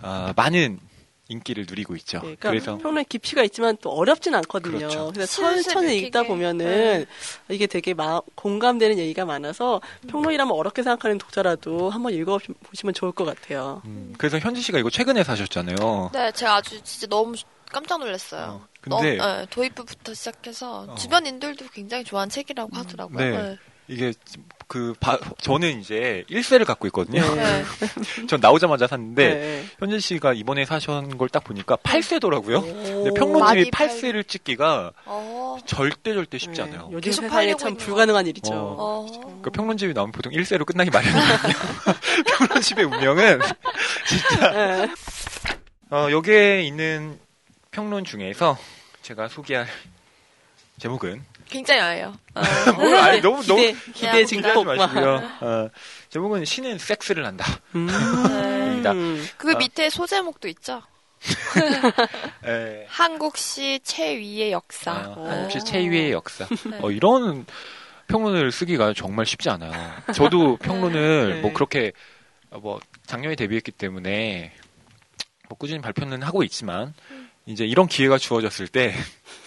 어, 0.03 0.33
많은 0.37 0.79
인기를 1.29 1.65
누리고 1.67 1.97
있죠. 1.97 2.19
네, 2.19 2.37
그러니까 2.37 2.51
그래서 2.51 2.77
평론의 2.77 3.07
깊이가 3.07 3.43
있지만 3.45 3.79
또 3.81 3.91
어렵진 3.91 4.35
않거든요. 4.35 4.77
그렇죠. 4.77 5.11
그래서 5.15 5.41
천천히 5.41 5.97
읽다 5.99 6.25
보면은 6.25 6.67
네. 6.67 7.07
이게 7.49 7.67
되게 7.67 7.95
마, 7.95 8.21
공감되는 8.35 8.99
얘기가 8.99 9.25
많아서 9.25 9.81
평론이라면 10.09 10.55
어렵게 10.55 10.83
생각하는 10.83 11.17
독자라도 11.17 11.89
한번 11.89 12.13
읽어보시면 12.13 12.93
좋을 12.93 13.13
것 13.13 13.25
같아요. 13.25 13.81
음, 13.87 14.13
그래서 14.19 14.39
현지 14.39 14.61
씨가 14.61 14.79
이거 14.79 14.91
최근에 14.91 15.25
사셨잖아요. 15.25 16.11
네, 16.13 16.31
제가 16.33 16.57
아주 16.57 16.83
진짜 16.83 17.07
너무 17.07 17.35
깜짝 17.73 18.01
놀랐어요. 18.01 18.61
어, 18.63 18.69
근데 18.83 19.17
너, 19.17 19.39
네, 19.39 19.47
도입부부터 19.49 20.13
시작해서 20.13 20.85
어. 20.89 20.95
주변인들도 20.95 21.69
굉장히 21.73 22.05
좋아하는 22.05 22.29
책이라고 22.29 22.77
하더라고요. 22.77 23.19
네. 23.19 23.31
네. 23.31 23.57
이게 23.89 24.13
그 24.67 24.95
바, 25.01 25.19
저는 25.41 25.81
이제 25.81 26.25
1세를 26.31 26.65
갖고 26.65 26.87
있거든요. 26.89 27.23
네. 27.35 27.65
전 28.29 28.41
나오자마자 28.41 28.87
샀는데 28.87 29.35
네. 29.35 29.65
현진 29.79 30.01
씨가 30.01 30.33
이번에 30.33 30.65
사신 30.65 31.19
걸 31.19 31.29
딱 31.29 31.43
보니까 31.45 31.77
8세더라고요. 31.77 32.63
근데 32.63 33.11
평론집이 33.19 33.71
8세를 33.71 34.27
찍기가 34.29 34.93
어. 35.05 35.59
절대 35.67 36.15
절대 36.15 36.39
쉽지 36.39 36.63
네. 36.63 36.69
않아요. 36.69 36.89
요즘 36.93 37.13
세상에 37.13 37.57
참 37.57 37.77
불가능한 37.77 38.27
일이죠. 38.27 38.53
어. 38.55 39.07
어. 39.09 39.41
그 39.43 39.51
평론집이 39.51 39.95
나오면 39.95 40.13
보통 40.13 40.33
1세로 40.33 40.65
끝나기 40.65 40.91
마련이거든요. 40.91 41.55
평론집의 42.49 42.85
운명은 42.85 43.41
진짜 44.07 44.51
네. 44.53 44.89
어, 45.91 46.09
여기에 46.11 46.63
있는 46.63 47.19
평론 47.71 48.05
중에서 48.05 48.57
제가 49.03 49.29
소개할 49.29 49.67
제목은 50.79 51.23
굉장히 51.49 51.81
아예요. 51.81 52.15
어. 52.35 52.41
아니, 53.03 53.21
너무 53.21 53.41
기대, 53.41 53.73
너무 53.73 53.93
기대 53.93 54.25
증폭 54.25 54.65
마시고요. 54.65 55.23
어, 55.41 55.69
제목은 56.11 56.45
신은 56.45 56.79
섹스를 56.79 57.27
한다. 57.27 57.45
음. 57.75 57.89
음. 57.89 59.29
그 59.37 59.53
어. 59.53 59.59
밑에 59.59 59.91
소제목도 59.91 60.49
있죠. 60.49 60.83
네. 62.45 62.85
한국시 62.89 63.81
최위의 63.83 64.53
역사. 64.53 64.93
아, 64.93 65.15
한국시 65.17 65.65
최위의 65.65 66.13
역사. 66.13 66.47
네. 66.47 66.79
어, 66.83 66.91
이런 66.91 67.47
평론을 68.09 68.53
쓰기가 68.53 68.93
정말 68.95 69.25
쉽지 69.25 69.49
않아요. 69.49 69.73
저도 70.13 70.57
평론을 70.59 71.35
네. 71.37 71.41
뭐 71.41 71.53
그렇게 71.53 71.93
뭐 72.51 72.79
작년에 73.07 73.35
데뷔했기 73.37 73.73
때문에 73.73 74.53
뭐 75.49 75.57
꾸준히 75.57 75.81
발표는 75.81 76.23
하고 76.23 76.43
있지만 76.43 76.93
음. 77.11 77.31
이제 77.47 77.65
이런 77.65 77.87
기회가 77.87 78.19
주어졌을 78.19 78.69
때 78.69 78.95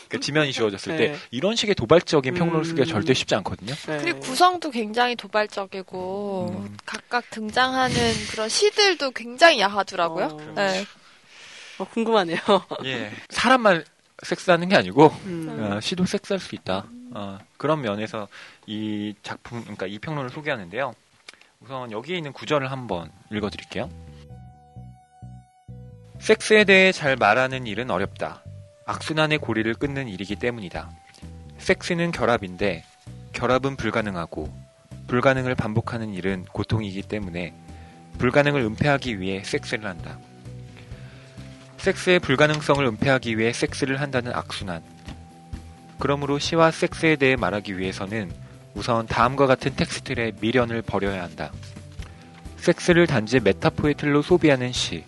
그 0.09 0.19
지면이 0.19 0.51
네. 0.91 0.97
때 0.97 1.15
이런 1.31 1.55
식의 1.55 1.75
도발적인 1.75 2.33
평론을 2.33 2.65
쓰기가 2.65 2.85
음. 2.85 2.87
절대 2.87 3.13
쉽지 3.13 3.35
않거든요. 3.35 3.73
네. 3.73 3.97
그리고 3.97 4.19
구성도 4.19 4.71
굉장히 4.71 5.15
도발적이고 5.15 6.57
음. 6.59 6.77
각각 6.85 7.29
등장하는 7.29 7.95
그런 8.31 8.49
시들도 8.49 9.11
굉장히 9.11 9.59
야하더라고요. 9.59 10.25
어. 10.25 10.53
네. 10.55 10.85
어, 11.79 11.83
궁금하네요. 11.85 12.39
예, 12.85 13.11
사람만 13.29 13.83
섹스하는 14.23 14.67
게 14.69 14.75
아니고 14.75 15.07
음. 15.25 15.57
어, 15.59 15.79
시도 15.79 16.05
섹스할 16.05 16.39
수 16.39 16.55
있다. 16.55 16.85
어, 17.11 17.37
그런 17.57 17.81
면에서 17.81 18.27
이 18.65 19.13
작품, 19.23 19.61
그러니까 19.61 19.85
이 19.87 19.99
평론을 19.99 20.29
소개하는데요. 20.29 20.93
우선 21.59 21.91
여기에 21.91 22.17
있는 22.17 22.33
구절을 22.33 22.71
한번 22.71 23.11
읽어드릴게요. 23.31 23.89
섹스에 26.19 26.63
대해 26.63 26.91
잘 26.91 27.15
말하는 27.15 27.67
일은 27.67 27.91
어렵다. 27.91 28.43
악순환의 28.87 29.39
고리를 29.39 29.73
끊는 29.73 30.07
일이기 30.07 30.37
때문이다. 30.37 30.89
섹스는 31.57 32.11
결합인데 32.11 32.85
결합은 33.33 33.75
불가능하고 33.75 34.49
불가능을 35.07 35.55
반복하는 35.55 36.13
일은 36.13 36.45
고통이기 36.53 37.01
때문에 37.03 37.53
불가능을 38.17 38.61
은폐하기 38.61 39.19
위해 39.19 39.43
섹스를 39.43 39.85
한다. 39.85 40.17
섹스의 41.77 42.19
불가능성을 42.19 42.83
은폐하기 42.85 43.37
위해 43.37 43.51
섹스를 43.51 43.99
한다는 43.99 44.33
악순환. 44.33 44.81
그러므로 45.99 46.39
시와 46.39 46.71
섹스에 46.71 47.17
대해 47.17 47.35
말하기 47.35 47.77
위해서는 47.77 48.31
우선 48.73 49.05
다음과 49.05 49.47
같은 49.47 49.75
텍스트의 49.75 50.35
미련을 50.39 50.81
버려야 50.81 51.23
한다. 51.23 51.51
섹스를 52.55 53.05
단지 53.05 53.41
메타포의 53.41 53.95
틀로 53.95 54.21
소비하는 54.21 54.71
시. 54.71 55.03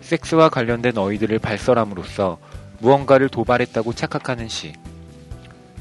섹스와 0.00 0.48
관련된 0.48 0.96
어휘들을 0.96 1.38
발설함으로써 1.40 2.38
무언가를 2.80 3.28
도발했다고 3.28 3.92
착각하는 3.92 4.48
시. 4.48 4.72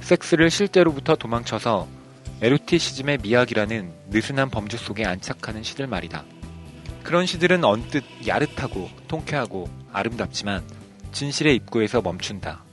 섹스를 0.02 0.50
실제로부터 0.50 1.16
도망쳐서 1.16 1.88
에로티시즘의 2.42 3.20
미학이라는 3.24 3.92
느슨한 4.10 4.50
범주 4.50 4.78
속에 4.78 5.06
안착하는 5.06 5.64
시들 5.64 5.88
말이다. 5.88 6.24
그런 7.04 7.26
시들은 7.26 7.64
언뜻 7.64 8.04
야릇하고 8.28 8.90
통쾌하고 9.08 9.70
아름답지만 9.94 10.64
진실의 11.12 11.56
입구에서 11.56 12.02
멈춘다. 12.02 12.64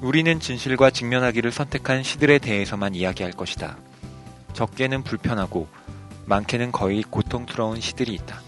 우리는 0.00 0.38
진실과 0.38 0.90
직면하기를 0.90 1.50
선택한 1.50 2.02
시들에 2.02 2.38
대해서만 2.38 2.94
이야기할 2.94 3.32
것이다. 3.32 3.76
적게는 4.52 5.02
불편하고 5.02 5.68
많게는 6.26 6.72
거의 6.72 7.02
고통스러운 7.02 7.80
시들이 7.80 8.14
있다. 8.14 8.40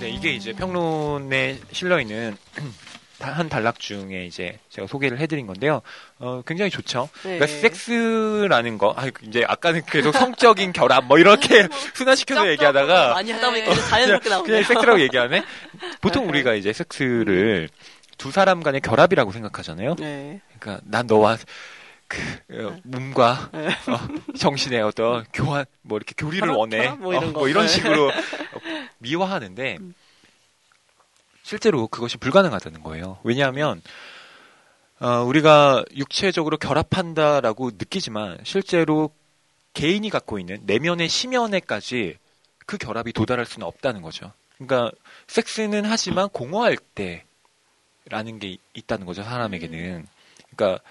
네, 0.00 0.10
이게 0.10 0.30
이제 0.32 0.52
평론에 0.52 1.58
실려 1.72 2.00
있는 2.00 2.36
한 3.18 3.48
단락 3.48 3.78
중에 3.80 4.26
이제 4.26 4.58
제가 4.68 4.86
소개를 4.86 5.18
해드린 5.18 5.46
건데요. 5.46 5.80
어, 6.18 6.42
굉장히 6.46 6.70
좋죠. 6.70 7.08
네. 7.22 7.38
그러니까 7.38 7.46
섹스라는 7.46 8.76
거, 8.76 8.94
아, 8.94 9.06
이제 9.26 9.42
아까는 9.48 9.82
계속 9.86 10.12
성적인 10.12 10.74
결합 10.74 11.04
뭐 11.06 11.18
이렇게 11.18 11.66
순화시켜서 11.94 12.46
얘기하다가 12.50 13.14
많이 13.14 13.30
하다 13.32 13.50
보니까 13.50 13.74
네. 13.74 13.80
자연스럽게 13.88 14.28
나오네요. 14.28 14.44
그냥 14.46 14.62
섹스라고 14.64 15.00
얘기하네. 15.00 15.42
보통 16.02 16.24
네. 16.24 16.28
우리가 16.28 16.54
이제 16.54 16.74
섹스를 16.74 17.70
두 18.18 18.30
사람 18.30 18.62
간의 18.62 18.82
결합이라고 18.82 19.32
생각하잖아요. 19.32 19.94
네. 19.96 20.40
그러니까 20.58 20.84
난 20.86 21.06
너와 21.06 21.38
그 22.08 22.20
어, 22.50 22.78
몸과 22.84 23.50
네. 23.52 23.68
어, 23.68 24.34
정신의 24.36 24.82
어떤 24.82 25.24
교환 25.32 25.64
뭐 25.82 25.96
이렇게 25.98 26.14
교리를 26.16 26.48
원해 26.48 26.88
뭐 26.90 27.12
이런, 27.12 27.30
어, 27.30 27.32
뭐 27.32 27.48
이런 27.48 27.66
식으로 27.68 28.10
미화하는데 28.98 29.78
음. 29.80 29.94
실제로 31.42 31.86
그것이 31.86 32.16
불가능하다는 32.18 32.82
거예요. 32.82 33.18
왜냐하면 33.22 33.82
어, 34.98 35.22
우리가 35.22 35.84
육체적으로 35.94 36.56
결합한다라고 36.56 37.70
느끼지만 37.72 38.38
실제로 38.44 39.10
개인이 39.74 40.08
갖고 40.08 40.38
있는 40.38 40.60
내면의 40.64 41.08
심연에까지 41.08 42.16
그 42.64 42.78
결합이 42.78 43.12
도달할 43.12 43.44
수는 43.46 43.66
없다는 43.66 44.02
거죠. 44.02 44.32
그러니까 44.58 44.90
섹스는 45.26 45.84
하지만 45.84 46.28
공허할 46.30 46.78
때라는 46.94 48.38
게 48.38 48.56
있다는 48.74 49.06
거죠 49.06 49.22
사람에게는. 49.22 50.06
그러니까 50.56 50.82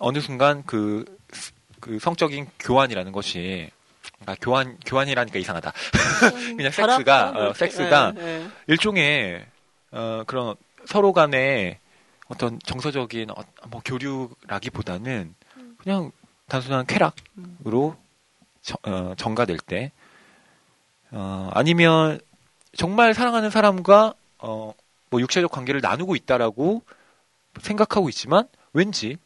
어, 0.00 0.12
느 0.12 0.20
순간 0.20 0.62
그, 0.66 1.04
그 1.80 1.98
성적인 1.98 2.48
교환이라는 2.58 3.12
것이 3.12 3.70
아, 4.26 4.34
교환 4.40 4.78
교환이라니까 4.84 5.38
이상하다. 5.38 5.72
그냥 6.56 6.72
섹스가 6.72 7.30
어, 7.30 7.52
섹스가 7.54 8.12
네, 8.12 8.22
네. 8.22 8.48
일종의 8.68 9.46
어, 9.90 10.22
그런 10.26 10.54
서로 10.86 11.12
간의 11.12 11.78
어떤 12.28 12.58
정서적인 12.64 13.30
어, 13.30 13.34
뭐 13.68 13.80
교류라기보다는 13.84 15.34
그냥 15.78 16.12
단순한 16.48 16.86
쾌락으로 16.86 17.96
저, 18.60 18.76
어, 18.84 19.14
전가될 19.16 19.58
때 19.58 19.92
어, 21.10 21.50
아니면 21.52 22.20
정말 22.76 23.14
사랑하는 23.14 23.50
사람과 23.50 24.14
어, 24.38 24.72
뭐 25.10 25.20
육체적 25.20 25.50
관계를 25.50 25.80
나누고 25.80 26.16
있다라고 26.16 26.82
생각하고 27.60 28.08
있지만 28.08 28.48
왠지 28.72 29.18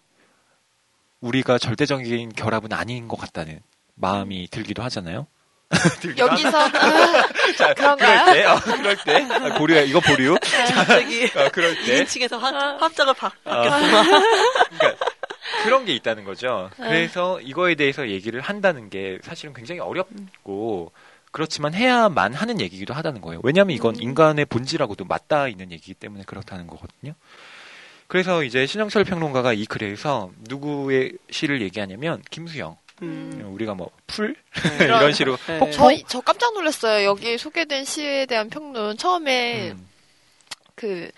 우리가 1.21 1.59
절대적인 1.59 2.33
결합은 2.33 2.73
아닌 2.73 3.09
것 3.09 3.17
같다는 3.17 3.61
마음이 3.95 4.49
들기도 4.51 4.83
하잖아요. 4.85 5.27
여기서 6.17 6.59
아, 6.59 6.71
자, 7.59 7.75
그런가요? 7.75 8.25
그럴 8.25 8.35
때, 8.35 8.45
어, 8.45 8.61
그럴 8.61 8.97
때 8.97 9.35
아, 9.35 9.59
보류 9.59 9.75
이거 9.81 10.01
보류. 10.01 10.37
갑자기 10.41 11.25
어, 11.35 11.49
그럴 11.53 11.75
때 11.85 12.05
2인칭에서 12.05 12.39
합작을 12.39 13.15
바, 13.15 13.31
바뀌었어. 13.43 14.05
그러니까 14.79 15.05
그런 15.65 15.85
게 15.85 15.95
있다는 15.95 16.25
거죠. 16.25 16.71
네. 16.79 16.87
그래서 16.87 17.41
이거에 17.41 17.75
대해서 17.75 18.09
얘기를 18.09 18.41
한다는 18.41 18.91
게 18.91 19.19
사실은 19.23 19.55
굉장히 19.55 19.81
어렵고 19.81 20.93
그렇지만 21.33 21.75
해야만 21.75 22.35
하는 22.35 22.61
얘기기도 22.61 22.95
하다는 22.95 23.21
거예요. 23.21 23.41
왜냐하면 23.43 23.75
이건 23.75 23.97
음. 23.97 24.03
인간의 24.03 24.45
본질하고도 24.47 25.05
맞닿아 25.05 25.49
있는 25.49 25.73
얘기이기 25.73 25.95
때문에 25.95 26.23
그렇다는 26.25 26.67
거거든요. 26.69 27.15
그래서 28.09 28.43
이제 28.45 28.67
신영철 28.67 29.05
평론가가 29.05 29.53
이 29.53 29.67
글에서 29.67 30.31
누구의 30.49 31.13
시를 31.31 31.61
얘기하냐면 31.63 32.23
김수영. 32.31 32.77
음. 33.03 33.51
우리가 33.53 33.75
뭐 33.75 33.91
풀? 34.07 34.35
네. 34.79 34.85
이런 34.85 35.13
식으로 35.13 35.37
네. 35.47 35.71
저, 35.71 35.91
저 36.07 36.21
깜짝 36.21 36.55
놀랐어요. 36.55 37.05
여기 37.05 37.37
소개된 37.37 37.85
시에 37.85 38.27
대한 38.27 38.49
평론 38.49 38.97
처음에 38.97 39.73
음. 39.73 39.89
그 40.75 41.11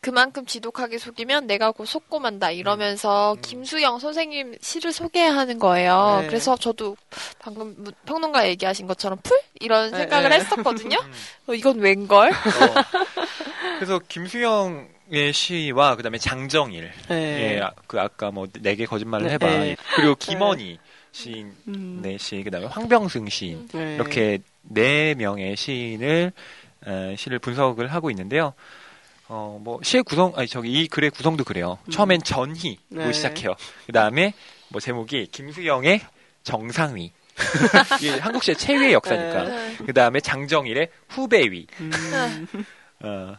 그만큼 0.00 0.46
지독하게 0.46 0.96
속이면 0.96 1.48
내가 1.48 1.72
곧 1.72 1.84
속고 1.84 2.20
만다 2.20 2.52
이러면서 2.52 3.34
음. 3.34 3.40
김수영 3.42 3.98
선생님 3.98 4.56
시를 4.60 4.92
소개하는 4.92 5.58
거예요. 5.58 6.20
네. 6.22 6.28
그래서 6.28 6.56
저도 6.56 6.96
방금 7.40 7.84
평론가 8.06 8.48
얘기하신 8.48 8.86
것처럼 8.86 9.18
풀 9.22 9.38
이런 9.60 9.90
네, 9.90 9.98
생각을 9.98 10.30
네. 10.30 10.36
했었거든요. 10.36 10.98
음. 10.98 11.12
어, 11.48 11.54
이건 11.54 11.80
웬걸? 11.80 12.30
어. 12.30 12.34
그래서 13.78 13.98
김수영 14.08 14.88
의 15.10 15.32
시와 15.32 15.96
그다음에 15.96 16.18
장정일 16.18 16.90
네. 17.08 17.56
예, 17.56 17.62
그 17.86 17.98
아까 18.00 18.30
뭐 18.30 18.46
네 18.60 18.74
개 18.76 18.84
거짓말을 18.84 19.30
해봐 19.30 19.46
네. 19.46 19.76
그리고 19.96 20.14
김원희 20.16 20.78
시인 21.12 21.54
음. 21.66 22.00
네 22.02 22.18
시, 22.18 22.42
그다음에 22.42 22.66
황병승 22.66 23.28
시인 23.28 23.68
네. 23.68 23.94
이렇게 23.94 24.38
네 24.62 25.14
명의 25.14 25.56
시인을 25.56 26.32
어, 26.86 27.14
시를 27.16 27.38
분석을 27.38 27.88
하고 27.92 28.10
있는데요. 28.10 28.52
어, 29.30 29.60
뭐, 29.62 29.78
시의 29.82 30.04
구성, 30.04 30.32
아니, 30.36 30.46
저기, 30.48 30.72
이 30.72 30.88
글의 30.88 31.10
구성도 31.10 31.44
그래요. 31.44 31.76
음. 31.84 31.90
처음엔 31.90 32.22
전희로 32.22 32.76
네. 32.88 33.12
시작해요. 33.12 33.56
그 33.84 33.92
다음에, 33.92 34.32
뭐, 34.68 34.80
제목이 34.80 35.26
김수영의 35.30 36.00
정상위. 36.44 37.12
이게 38.00 38.18
한국시의 38.18 38.56
최후의 38.56 38.92
역사니까. 38.94 39.44
네. 39.44 39.76
그 39.84 39.92
다음에 39.92 40.20
장정일의 40.20 40.88
후배위. 41.10 41.66
음. 41.80 41.90
어, 43.04 43.36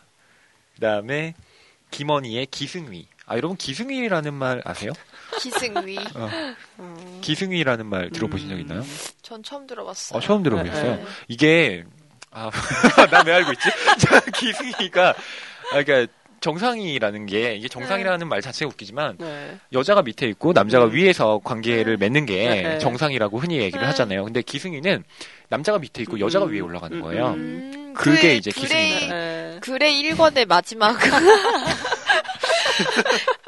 그 0.76 0.82
다음에, 0.82 1.34
김원희의 1.92 2.48
기승위. 2.48 3.08
아, 3.26 3.36
여러분, 3.38 3.58
기승위라는 3.58 4.34
말 4.34 4.62
아세요? 4.66 4.92
기승위. 5.40 5.98
어. 6.16 6.30
음. 6.80 7.20
기승위라는 7.22 7.86
말 7.86 8.10
들어보신 8.10 8.50
적 8.50 8.56
음. 8.56 8.60
있나요? 8.62 8.84
전 9.22 9.44
처음 9.44 9.68
들어봤어요. 9.68 10.18
어, 10.18 10.22
처음 10.22 10.42
들어보셨어요? 10.44 10.96
네. 10.96 11.06
이게, 11.28 11.84
아, 12.32 12.50
나 13.12 13.24
왜 13.26 13.34
알고 13.34 13.52
있지? 13.54 13.70
기승위가, 14.34 15.10
아, 15.10 15.84
그러니까, 15.84 16.12
정상이라는 16.42 17.26
게 17.26 17.56
이게 17.56 17.68
정상이라는 17.68 18.20
네. 18.20 18.26
말 18.26 18.42
자체가 18.42 18.70
웃기지만 18.70 19.18
네. 19.20 19.58
여자가 19.74 20.02
밑에 20.04 20.26
있고 20.30 20.54
남자가 20.54 20.86
음. 20.86 20.94
위에서 20.94 21.42
관계를 21.44 21.98
네. 21.98 22.06
맺는 22.06 22.26
게 22.26 22.62
네. 22.64 22.80
정상이라고 22.80 23.40
흔히 23.40 23.58
얘기를 23.58 23.82
네. 23.82 23.86
하잖아요. 23.88 24.24
근데 24.24 24.42
기승이는 24.42 25.04
남자가 25.50 25.80
밑에 25.80 26.04
있고 26.04 26.20
여자가 26.20 26.46
음. 26.46 26.52
위에 26.52 26.60
올라가는 26.60 27.00
거예요. 27.02 27.30
음. 27.30 27.94
그게 27.96 28.36
이제 28.36 28.52
기승입니다. 28.52 29.60
글의 29.62 30.02
1권의 30.04 30.48
마지막 30.48 30.98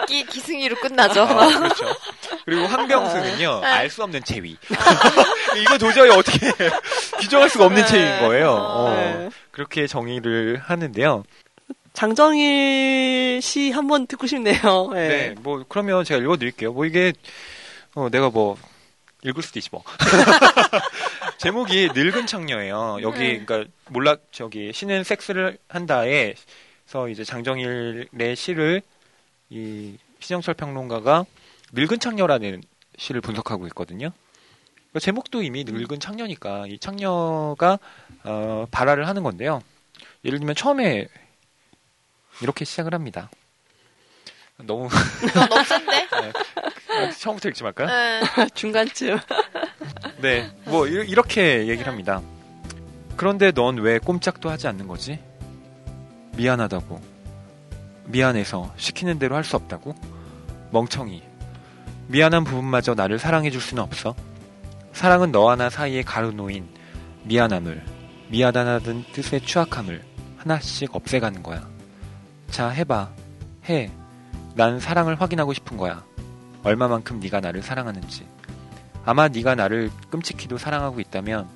기, 0.07 0.25
기승이로 0.25 0.75
끝나죠. 0.77 1.21
아, 1.21 1.59
그렇죠. 1.59 1.85
그리고 2.43 2.65
황병수는요, 2.65 3.59
네. 3.61 3.67
알수 3.67 4.03
없는 4.03 4.23
체위. 4.23 4.57
이거 5.61 5.77
도저히 5.77 6.09
어떻게 6.09 6.51
규정할 7.21 7.49
수가 7.49 7.65
없는 7.65 7.83
네. 7.83 7.87
체위인 7.87 8.19
거예요. 8.19 8.51
어, 8.51 8.93
네. 8.93 9.29
그렇게 9.51 9.87
정의를 9.87 10.59
하는데요. 10.61 11.23
장정일 11.93 13.41
씨 13.41 13.71
한번 13.71 14.07
듣고 14.07 14.27
싶네요. 14.27 14.89
네. 14.93 15.07
네. 15.07 15.35
뭐, 15.39 15.63
그러면 15.67 16.03
제가 16.03 16.19
읽어드릴게요. 16.21 16.73
뭐, 16.73 16.85
이게, 16.85 17.13
어, 17.95 18.09
내가 18.09 18.29
뭐, 18.29 18.57
읽을 19.23 19.43
수도 19.43 19.59
있지 19.59 19.69
뭐. 19.71 19.83
제목이 21.37 21.89
늙은 21.93 22.27
창녀예요. 22.27 22.99
여기, 23.01 23.19
네. 23.19 23.45
그러니까, 23.45 23.71
몰라, 23.89 24.17
저기, 24.31 24.71
신은 24.73 25.03
섹스를 25.03 25.57
한다에서 25.67 27.09
이제 27.09 27.23
장정일의 27.23 28.35
시를 28.35 28.81
이 29.49 29.97
신영철 30.19 30.53
평론가가 30.53 31.25
늙은 31.73 31.99
창녀라는 31.99 32.61
시를 32.97 33.21
분석하고 33.21 33.67
있거든요. 33.67 34.11
그러니까 34.75 34.99
제목도 34.99 35.41
이미 35.41 35.63
늙은 35.63 35.99
창녀니까 35.99 36.67
이 36.67 36.77
창녀가 36.77 37.79
어, 38.23 38.65
발화를 38.71 39.07
하는 39.07 39.23
건데요. 39.23 39.61
예를 40.25 40.39
들면 40.39 40.55
처음에 40.55 41.07
이렇게 42.41 42.65
시작을 42.65 42.93
합니다. 42.93 43.29
너무 44.57 44.89
너무 45.49 45.63
센데? 45.63 46.07
네. 46.21 46.33
처음부터 47.17 47.49
읽지 47.49 47.63
말까요? 47.63 47.87
네. 47.87 48.47
중간쯤. 48.53 49.17
네, 50.21 50.51
뭐 50.65 50.87
이 50.87 51.13
렇게 51.15 51.67
얘기를 51.67 51.87
합니다. 51.87 52.21
그런데 53.17 53.51
넌 53.51 53.77
왜 53.77 53.99
꼼짝도 53.99 54.49
하지 54.49 54.67
않는 54.67 54.87
거지? 54.87 55.19
미안하다고. 56.35 57.01
미안해서 58.05 58.73
시키는 58.77 59.19
대로 59.19 59.35
할 59.35 59.43
수 59.43 59.55
없다고? 59.55 59.95
멍청이. 60.71 61.21
미안한 62.07 62.43
부분마저 62.43 62.93
나를 62.93 63.19
사랑해 63.19 63.51
줄 63.51 63.61
수는 63.61 63.83
없어. 63.83 64.15
사랑은 64.93 65.31
너와 65.31 65.55
나 65.55 65.69
사이에 65.69 66.01
가로놓인 66.01 66.67
미안함을, 67.23 67.83
미안하다는 68.29 69.05
뜻의 69.13 69.41
추악함을 69.41 70.03
하나씩 70.37 70.93
없애가는 70.95 71.43
거야. 71.43 71.67
자, 72.49 72.69
해봐. 72.69 73.11
해. 73.69 73.91
난 74.55 74.79
사랑을 74.79 75.21
확인하고 75.21 75.53
싶은 75.53 75.77
거야. 75.77 76.03
얼마만큼 76.63 77.19
네가 77.19 77.39
나를 77.39 77.61
사랑하는지. 77.61 78.27
아마 79.05 79.27
네가 79.27 79.55
나를 79.55 79.89
끔찍히도 80.09 80.57
사랑하고 80.57 80.99
있다면 80.99 81.47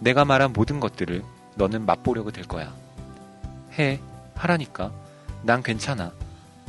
내가 0.00 0.24
말한 0.24 0.52
모든 0.52 0.80
것들을 0.80 1.22
너는 1.56 1.86
맛보려고 1.86 2.30
될 2.30 2.44
거야. 2.44 2.72
해. 3.78 4.00
하라니까. 4.34 4.92
난 5.42 5.62
괜찮아. 5.62 6.12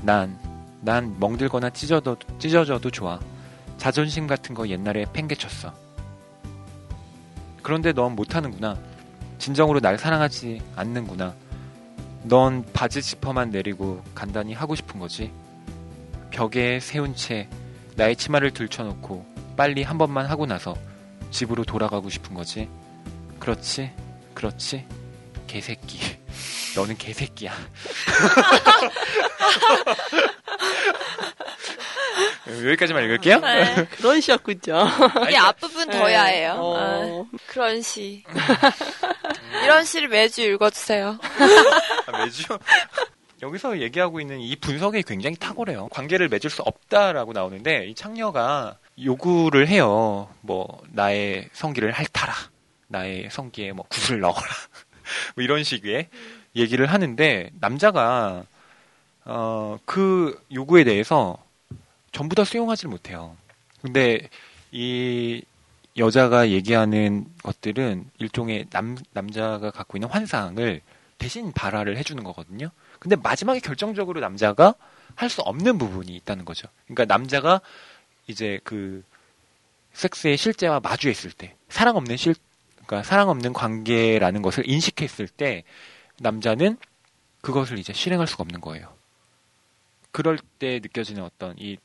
난, 0.01 0.37
난 0.81 1.15
멍들거나 1.19 1.71
찢어도, 1.71 2.17
찢어져도 2.37 2.91
좋아. 2.91 3.19
자존심 3.77 4.27
같은 4.27 4.53
거 4.53 4.67
옛날에 4.67 5.05
팽개쳤어. 5.13 5.73
그런데 7.63 7.93
넌 7.93 8.15
못하는구나. 8.15 8.77
진정으로 9.39 9.79
날 9.79 9.97
사랑하지 9.97 10.61
않는구나. 10.75 11.33
넌 12.23 12.65
바지 12.73 13.01
지퍼만 13.01 13.49
내리고 13.49 14.03
간단히 14.13 14.53
하고 14.53 14.75
싶은 14.75 14.99
거지. 14.99 15.31
벽에 16.31 16.79
세운 16.79 17.15
채 17.15 17.47
나의 17.95 18.15
치마를 18.15 18.51
들쳐놓고 18.51 19.25
빨리 19.55 19.83
한 19.83 19.97
번만 19.97 20.25
하고 20.25 20.45
나서 20.45 20.75
집으로 21.31 21.63
돌아가고 21.63 22.09
싶은 22.09 22.33
거지. 22.33 22.69
그렇지? 23.39 23.91
그렇지? 24.33 24.85
개새끼. 25.47 25.99
너는 26.75 26.97
개새끼야. 26.97 27.53
여기까지만 32.47 33.03
읽을게요. 33.05 33.39
네. 33.39 33.87
그런 33.97 34.21
시였군요. 34.21 34.87
이게 35.27 35.37
앞부분 35.37 35.89
더 35.89 36.11
야해요. 36.11 36.53
어. 36.57 36.77
아, 36.77 37.37
그런 37.47 37.81
시. 37.81 38.23
이런 39.63 39.83
시를 39.83 40.07
매주 40.09 40.41
읽어주세요. 40.41 41.17
아, 42.07 42.17
매주? 42.19 42.43
여기서 43.45 43.79
얘기하고 43.79 44.19
있는 44.19 44.39
이 44.39 44.55
분석이 44.55 45.03
굉장히 45.03 45.35
탁월해요. 45.35 45.89
관계를 45.89 46.29
맺을 46.29 46.49
수 46.49 46.63
없다라고 46.63 47.33
나오는데 47.33 47.85
이 47.87 47.93
창녀가 47.93 48.77
요구를 49.03 49.67
해요. 49.67 50.27
뭐 50.41 50.81
나의 50.89 51.47
성기를 51.53 51.91
핥아라. 51.91 52.33
나의 52.87 53.29
성기에 53.29 53.73
뭐 53.73 53.85
굿을 53.87 54.19
넣어라. 54.19 54.41
뭐 55.35 55.43
이런 55.43 55.63
식의 55.63 56.07
얘기를 56.55 56.87
하는데 56.87 57.51
남자가 57.59 58.45
어, 59.25 59.77
그 59.85 60.41
요구에 60.51 60.83
대해서 60.83 61.37
전부 62.11 62.35
다 62.35 62.43
수용하지를 62.43 62.89
못해요. 62.89 63.37
근데 63.81 64.27
이 64.71 65.43
여자가 65.97 66.49
얘기하는 66.49 67.25
것들은 67.43 68.09
일종의 68.17 68.67
남, 68.71 68.97
남자가 69.13 69.69
갖고 69.69 69.97
있는 69.97 70.09
환상을 70.09 70.81
대신 71.17 71.51
발화를 71.53 71.97
해주는 71.97 72.23
거거든요. 72.23 72.69
근데 73.05 73.15
마지막에 73.15 73.59
결정적으로 73.59 74.19
남자가 74.19 74.75
할 75.15 75.29
수 75.29 75.41
없는 75.41 75.77
부분이 75.77 76.13
있다는 76.17 76.43
거죠. 76.43 76.67
그러니까 76.85 77.05
남자가 77.05 77.61
이제 78.27 78.59
그 78.63 79.03
섹스의 79.93 80.35
실제와 80.37 80.79
마주했을 80.81 81.31
때 81.31 81.55
사랑 81.69 81.95
없는 81.95 82.17
실 82.17 82.35
그러니까 82.85 83.03
사랑 83.07 83.29
없는 83.29 83.53
관계라는 83.53 84.41
것을 84.41 84.69
인식했을 84.69 85.27
때 85.27 85.63
남자는 86.19 86.77
그것을 87.41 87.77
이제 87.79 87.93
실행할 87.93 88.27
수가 88.27 88.41
없는 88.41 88.59
거예요. 88.61 88.93
그럴 90.11 90.37
때 90.59 90.79
느껴지는 90.83 91.23
어떤 91.23 91.55
이 91.57 91.77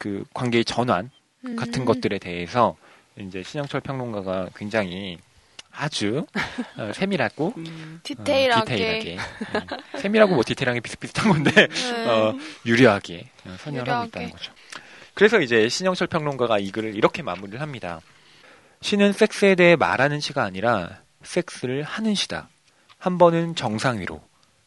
그 0.00 0.24
관계의 0.32 0.64
전환 0.64 1.10
같은 1.56 1.82
음. 1.82 1.84
것들에 1.84 2.18
대해서 2.18 2.76
이제 3.18 3.42
신영철 3.42 3.82
평론가가 3.82 4.48
굉장히 4.56 5.18
아주 5.72 6.26
어, 6.76 6.92
세밀하고 6.94 7.54
음, 7.56 8.00
디테일하게, 8.02 8.60
어, 8.60 8.64
디테일하게 8.64 9.16
음, 9.16 9.98
세밀하고 10.00 10.34
뭐 10.34 10.42
디테일하게 10.44 10.80
비슷비슷한 10.80 11.28
건데 11.32 11.68
네. 11.68 12.06
어, 12.08 12.34
유려하게 12.66 13.28
어, 13.46 13.56
선열하고 13.58 13.80
유려하게. 13.90 14.08
있다는 14.08 14.30
거죠. 14.30 14.52
그래서 15.14 15.40
이제 15.40 15.68
신영철 15.68 16.06
평론가가 16.08 16.58
이 16.58 16.70
글을 16.70 16.94
이렇게 16.94 17.22
마무리를 17.22 17.60
합니다. 17.60 18.00
시는 18.80 19.12
섹스에 19.12 19.54
대해 19.54 19.76
말하는 19.76 20.20
시가 20.20 20.42
아니라 20.42 21.00
섹스를 21.22 21.82
하는 21.82 22.14
시다. 22.14 22.48
한 22.98 23.18
번은 23.18 23.54
정상위로, 23.54 24.22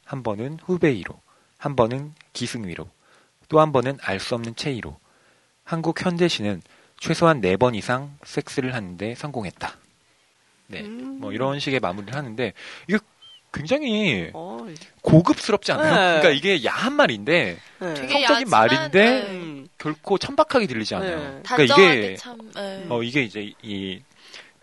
한 0.06 0.24
번은 0.24 0.60
후배위로, 0.64 1.20
한 1.58 1.76
번은 1.76 2.14
기승위로, 2.34 2.88
또 3.50 3.60
한 3.60 3.72
번은 3.72 3.98
알 4.02 4.20
수 4.20 4.36
없는 4.36 4.56
체위로. 4.56 4.98
한국 5.64 6.04
현대시는 6.06 6.62
최소한 7.00 7.42
네 7.42 7.56
번 7.58 7.74
이상 7.76 8.16
섹스를 8.24 8.74
하는데 8.76 9.16
성공했다. 9.16 9.78
네, 10.74 10.82
음. 10.82 11.18
뭐 11.20 11.32
이런 11.32 11.60
식의 11.60 11.80
마무리를 11.80 12.14
하는데 12.16 12.54
이게 12.88 12.98
굉장히 13.54 14.32
어, 14.34 14.66
고급스럽지 15.02 15.72
않아요? 15.74 15.92
네. 15.92 16.22
그러니까 16.22 16.30
이게 16.32 16.66
야한 16.66 16.94
말인데 16.94 17.58
네. 17.80 17.96
성적인 17.96 18.50
말인데 18.50 19.24
네. 19.24 19.64
결코 19.78 20.18
천박하게 20.18 20.66
들리지 20.66 20.96
않아요. 20.96 21.18
네. 21.18 21.42
그러니까 21.46 21.76
이게 21.76 22.16
참, 22.16 22.38
네. 22.56 22.86
어 22.90 23.04
이게 23.04 23.22
이제 23.22 23.54
이 23.62 24.02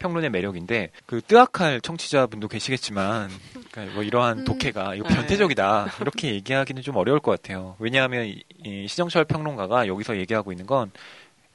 평론의 0.00 0.30
매력인데 0.30 0.90
그 1.06 1.20
뜨악할 1.20 1.80
청취자분도 1.82 2.48
계시겠지만 2.48 3.30
그러니까 3.70 3.94
뭐 3.94 4.02
이러한 4.02 4.40
음. 4.40 4.44
독해가 4.44 4.96
이거 4.96 5.08
네. 5.08 5.14
변태적이다 5.14 5.92
이렇게 6.00 6.34
얘기하기는 6.34 6.82
좀 6.82 6.96
어려울 6.96 7.20
것 7.20 7.30
같아요. 7.30 7.76
왜냐하면 7.78 8.26
이, 8.26 8.42
이 8.64 8.88
시정철 8.88 9.24
평론가가 9.26 9.86
여기서 9.86 10.16
얘기하고 10.16 10.52
있는 10.52 10.66
건 10.66 10.90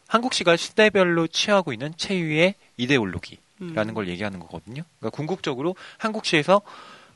한국시가 0.08 0.56
시대별로 0.56 1.28
취하고 1.28 1.74
있는 1.74 1.92
체유의 1.98 2.56
이데올로기 2.78 3.40
라는 3.60 3.90
음. 3.90 3.94
걸 3.96 4.08
얘기하는 4.10 4.40
거거든요. 4.40 4.84
그러니까 5.00 5.16
궁극적으로 5.16 5.76
한국시에서 5.98 6.62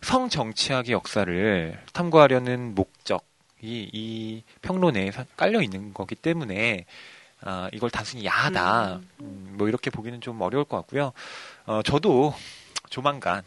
성정치학의 0.02 0.94
역사를 0.94 1.84
탐구하려는 1.92 2.76
목적이 2.76 3.22
이 3.92 4.44
평론에 4.62 5.12
깔려 5.36 5.62
있는 5.62 5.94
거기 5.94 6.16
때문에 6.16 6.86
아, 7.42 7.70
이걸 7.74 7.90
단순히 7.90 8.26
야하다 8.26 8.96
음. 8.96 9.10
음, 9.22 9.56
뭐 9.58 9.68
이렇게 9.68 9.90
보기는 9.90 10.20
좀 10.22 10.42
어려울 10.42 10.66
것 10.66 10.78
같고요. 10.78 11.12
어, 11.66 11.82
저도 11.84 12.34
조만간 12.90 13.44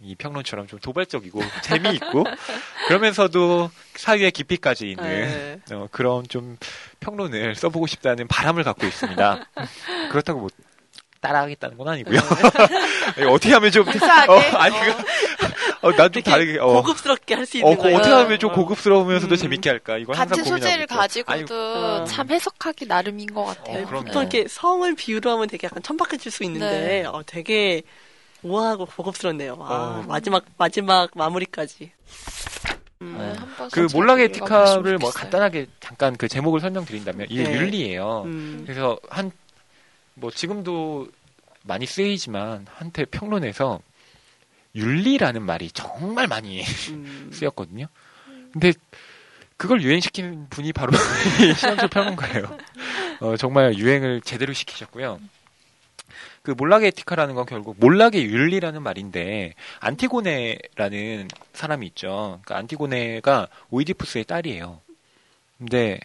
이 0.00 0.14
평론처럼 0.14 0.68
좀 0.68 0.78
도발적이고 0.78 1.40
재미있고 1.62 2.24
그러면서도 2.86 3.70
사유의 3.96 4.30
깊이까지 4.30 4.90
있는 4.90 5.60
네. 5.66 5.74
어, 5.74 5.88
그런 5.90 6.26
좀 6.28 6.56
평론을 7.00 7.56
써보고 7.56 7.86
싶다는 7.86 8.28
바람을 8.28 8.62
갖고 8.62 8.86
있습니다. 8.86 9.44
그렇다고 10.10 10.40
뭐 10.40 10.50
따라하겠다는 11.20 11.76
건 11.76 11.88
아니고요. 11.88 12.20
네. 13.16 13.24
어떻게 13.28 13.52
하면 13.54 13.70
좀 13.70 13.86
어, 13.88 14.38
아니 14.56 14.74
그 14.80 15.86
어, 15.88 15.92
난좀 15.96 16.22
다르게 16.22 16.58
어, 16.58 16.66
고급스럽게 16.82 17.34
할 17.34 17.46
수 17.46 17.56
있는 17.58 17.72
어, 17.72 17.76
거예요. 17.76 17.96
어떻게 17.96 18.12
하면 18.12 18.38
좀 18.38 18.52
고급스러우면서도 18.52 19.34
음. 19.34 19.36
재밌게 19.36 19.70
할까? 19.70 19.96
이걸 19.98 20.14
같은 20.14 20.44
소재를 20.44 20.86
가지고도 20.86 21.54
아유, 21.54 22.04
참 22.06 22.28
해석하기 22.30 22.86
나름인 22.86 23.32
것 23.32 23.44
같아요. 23.44 23.84
어, 23.84 23.86
보통 23.86 24.22
이렇게 24.22 24.46
성을 24.48 24.94
비유로 24.94 25.30
하면 25.30 25.48
되게 25.48 25.66
약간 25.66 25.82
천박해질 25.82 26.30
수 26.30 26.44
있는데 26.44 26.66
네. 26.70 27.04
어, 27.04 27.22
되게 27.24 27.82
우아하고 28.42 28.86
고급스럽네요. 28.86 29.56
아, 29.60 30.02
어. 30.02 30.04
마지막 30.06 30.44
마지막 30.58 31.10
마무리까지. 31.14 31.92
음. 33.00 33.16
네, 33.18 33.68
그 33.72 33.86
몰락의 33.92 34.26
에티카를 34.26 34.98
뭐 34.98 35.10
간단하게 35.10 35.66
잠깐 35.80 36.16
그 36.16 36.26
제목을 36.28 36.60
설명드린다면 36.60 37.28
이게 37.30 37.44
네. 37.44 37.54
윤리예요. 37.54 38.22
음. 38.26 38.62
그래서 38.66 38.98
한 39.08 39.30
뭐 40.20 40.30
지금도 40.30 41.08
많이 41.62 41.86
쓰이지만 41.86 42.66
한때 42.68 43.04
평론에서 43.04 43.80
윤리라는 44.74 45.42
말이 45.42 45.70
정말 45.72 46.26
많이 46.26 46.62
음. 46.90 47.30
쓰였거든요. 47.32 47.86
근데 48.52 48.72
그걸 49.56 49.82
유행시킨 49.82 50.46
분이 50.50 50.72
바로 50.72 50.92
신현철 51.58 51.88
평론가예요. 51.88 52.56
어, 53.20 53.36
정말 53.36 53.76
유행을 53.76 54.20
제대로 54.22 54.52
시키셨고요. 54.52 55.20
그 56.42 56.52
몰락의 56.52 56.88
에티카라는 56.88 57.34
건 57.34 57.44
결국 57.44 57.76
몰락의 57.78 58.24
윤리라는 58.24 58.82
말인데 58.82 59.54
안티고네라는 59.80 61.28
사람이 61.52 61.86
있죠. 61.88 62.40
그러니까 62.44 62.56
안티고네가 62.56 63.48
오이디푸스의 63.70 64.24
딸이에요. 64.24 64.80
근데 65.58 65.98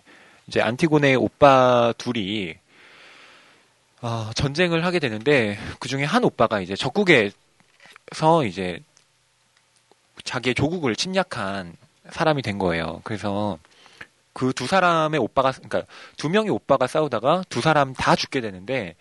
이제 0.47 0.59
안티고네의 0.59 1.15
오빠 1.15 1.93
둘이 1.97 2.55
어, 4.03 4.31
전쟁을 4.35 4.83
하게 4.83 4.99
되는데 4.99 5.57
그 5.79 5.87
중에 5.87 6.03
한 6.03 6.25
오빠가 6.25 6.59
이제 6.59 6.75
적국에서 6.75 7.31
이제 8.45 8.83
자기의 10.25 10.55
조국을 10.55 10.97
침략한 10.97 11.73
사람이 12.09 12.41
된 12.41 12.59
거예요. 12.59 12.99
그래서 13.05 13.57
그 14.33 14.51
두 14.51 14.67
사람의 14.67 15.21
오빠가 15.21 15.51
그러니까 15.51 15.83
두 16.17 16.27
명의 16.27 16.49
오빠가 16.51 16.85
싸우다가 16.85 17.43
두 17.47 17.61
사람 17.61 17.93
다 17.93 18.17
죽게 18.17 18.41
되는데 18.41 18.95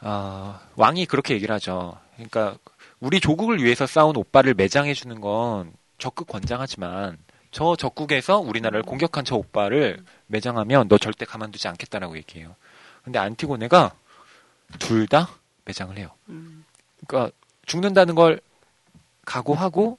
어, 0.00 0.58
왕이 0.76 1.04
그렇게 1.04 1.34
얘기를 1.34 1.54
하죠. 1.56 1.98
그러니까 2.14 2.56
우리 3.00 3.20
조국을 3.20 3.62
위해서 3.62 3.86
싸운 3.86 4.16
오빠를 4.16 4.54
매장해 4.54 4.94
주는 4.94 5.20
건 5.20 5.70
적극 5.98 6.28
권장하지만 6.28 7.18
저 7.50 7.76
적국에서 7.76 8.38
우리나라를 8.38 8.84
공격한 8.84 9.26
저 9.26 9.36
오빠를 9.36 10.02
매장하면 10.28 10.88
너 10.88 10.96
절대 10.96 11.26
가만두지 11.26 11.68
않겠다라고 11.68 12.16
얘기해요. 12.16 12.56
근데 13.02 13.18
안티고네가 13.18 13.92
둘 14.78 15.06
다 15.06 15.30
매장을 15.64 15.96
해요. 15.96 16.10
그러니까 17.06 17.34
죽는다는 17.66 18.14
걸 18.14 18.40
각오하고 19.24 19.98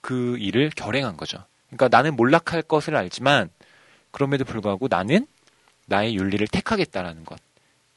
그 0.00 0.36
일을 0.38 0.70
결행한 0.70 1.16
거죠. 1.16 1.44
그러니까 1.68 1.88
나는 1.88 2.14
몰락할 2.16 2.62
것을 2.62 2.96
알지만 2.96 3.50
그럼에도 4.10 4.44
불구하고 4.44 4.88
나는 4.88 5.26
나의 5.86 6.16
윤리를 6.16 6.46
택하겠다라는 6.48 7.24
것. 7.24 7.38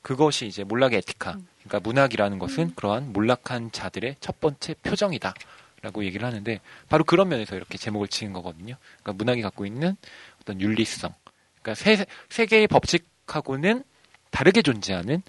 그것이 0.01 0.47
이제 0.47 0.63
몰락의 0.63 0.97
에티카. 0.99 1.33
음. 1.33 1.47
그러니까 1.63 1.79
문학이라는 1.87 2.39
것은 2.39 2.63
음. 2.63 2.73
그러한 2.75 3.13
몰락한 3.13 3.71
자들의 3.71 4.15
첫 4.19 4.39
번째 4.39 4.75
표정이다. 4.83 5.33
라고 5.81 6.03
얘기를 6.03 6.27
하는데 6.27 6.59
바로 6.89 7.05
그런 7.05 7.29
면에서 7.29 7.55
이렇게 7.55 7.77
제목을 7.77 8.09
지은 8.09 8.33
거거든요. 8.33 8.75
그러니까 9.01 9.13
문학이 9.13 9.41
갖고 9.41 9.65
있는 9.65 9.95
어떤 10.41 10.59
윤리성. 10.59 11.13
그러니까 11.61 11.75
세, 11.75 12.05
세계의 12.27 12.67
법칙하고는 12.67 13.83
다르게 14.31 14.61
존재하는 14.61 15.21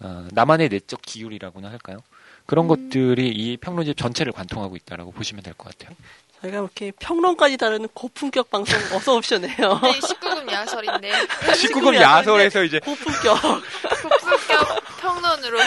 어, 0.00 0.26
나만의 0.32 0.68
내적 0.70 1.02
기율이라고나 1.02 1.70
할까요? 1.70 1.98
그런 2.46 2.64
음. 2.64 2.68
것들이 2.68 3.28
이 3.28 3.56
평론집 3.58 3.96
전체를 3.96 4.32
관통하고 4.32 4.76
있다라고 4.76 5.12
보시면 5.12 5.42
될 5.42 5.54
것 5.54 5.76
같아요. 5.76 5.94
저희가 6.40 6.58
이렇게 6.58 6.90
평론까지 6.98 7.58
다루는 7.58 7.88
고품격 7.92 8.50
방송 8.50 8.78
어서 8.96 9.14
오셨네요. 9.16 9.50
네, 9.82 10.00
19금 10.00 10.50
야설인데. 10.50 11.12
19금 11.52 11.94
야설에서 11.94 12.64
이제 12.64 12.78
고품격. 12.80 13.38
고품격 13.42 14.84
평론으로. 15.00 15.58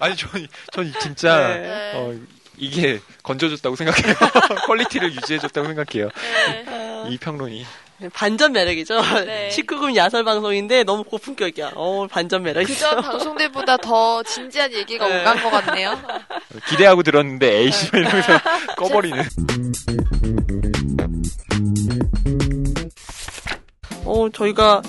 아니, 0.00 0.16
전, 0.16 0.48
전 0.72 0.92
진짜, 1.00 1.48
네. 1.56 1.92
어, 1.94 2.18
이게 2.56 3.00
건져줬다고 3.22 3.76
생각해요. 3.76 4.14
quality를 4.66 5.12
유지해줬다고 5.14 5.68
생각해요. 5.68 6.08
네. 6.66 7.04
이 7.08 7.16
평론이. 7.16 7.64
반전 8.12 8.52
매력이죠. 8.52 9.00
네. 9.26 9.48
19금 9.52 9.94
야설 9.96 10.24
방송인데 10.24 10.84
너무 10.84 11.04
고품격이야. 11.04 11.72
어 11.74 12.06
반전 12.10 12.42
매력. 12.42 12.64
그전 12.66 13.00
방송들보다 13.02 13.76
더 13.78 14.22
진지한 14.22 14.72
얘기가 14.72 15.06
네. 15.06 15.20
오간 15.20 15.42
것 15.42 15.50
같네요. 15.50 15.98
기대하고 16.68 17.02
들었는데 17.02 17.58
에이씨 17.58 17.90
뭐 17.92 18.00
이러면서 18.00 18.32
네. 18.32 18.38
꺼버리는. 18.76 19.22
어 24.04 24.28
저희가 24.32 24.82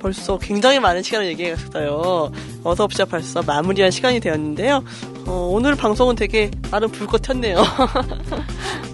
벌써 0.00 0.36
굉장히 0.38 0.80
많은 0.80 1.02
시간을 1.02 1.26
얘기했어요. 1.28 2.32
어서부터 2.64 3.04
벌써 3.04 3.40
마무리할 3.42 3.92
시간이 3.92 4.18
되었는데요. 4.20 4.84
어, 5.26 5.48
오늘 5.52 5.76
방송은 5.76 6.16
되게 6.16 6.50
나름 6.72 6.90
불꽃 6.90 7.22
튀었네요. 7.22 7.62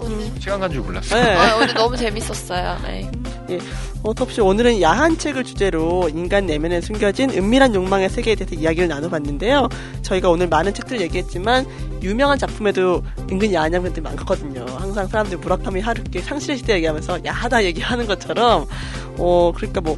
오늘... 0.01 0.29
시간 0.39 0.59
간 0.59 0.71
줄 0.71 0.81
몰랐어요. 0.81 1.23
네. 1.23 1.35
아, 1.35 1.55
오늘 1.55 1.73
너무 1.73 1.97
재밌었어요. 1.97 2.77
네. 2.83 3.09
예, 3.49 3.59
어텁시 4.03 4.41
오늘은 4.41 4.81
야한 4.81 5.17
책을 5.17 5.43
주제로 5.43 6.07
인간 6.09 6.45
내면에 6.45 6.81
숨겨진 6.81 7.31
은밀한 7.31 7.73
욕망의 7.73 8.09
세계에 8.09 8.35
대해서 8.35 8.55
이야기를 8.55 8.87
나눠봤는데요. 8.87 9.69
저희가 10.03 10.29
오늘 10.29 10.47
많은 10.47 10.73
책들 10.73 11.01
얘기했지만 11.01 11.65
유명한 12.03 12.37
작품에도 12.37 13.03
은근 13.31 13.53
야한 13.53 13.71
장면들이 13.71 14.01
많거든요. 14.03 14.65
항상 14.77 15.07
사람들이 15.07 15.41
무라카미 15.41 15.81
하루키 15.81 16.19
상실의 16.19 16.57
시대 16.57 16.75
얘기하면서 16.75 17.25
야하다 17.25 17.63
얘기하는 17.65 18.05
것처럼 18.05 18.67
어 19.17 19.51
그러니까 19.55 19.81
뭐 19.81 19.97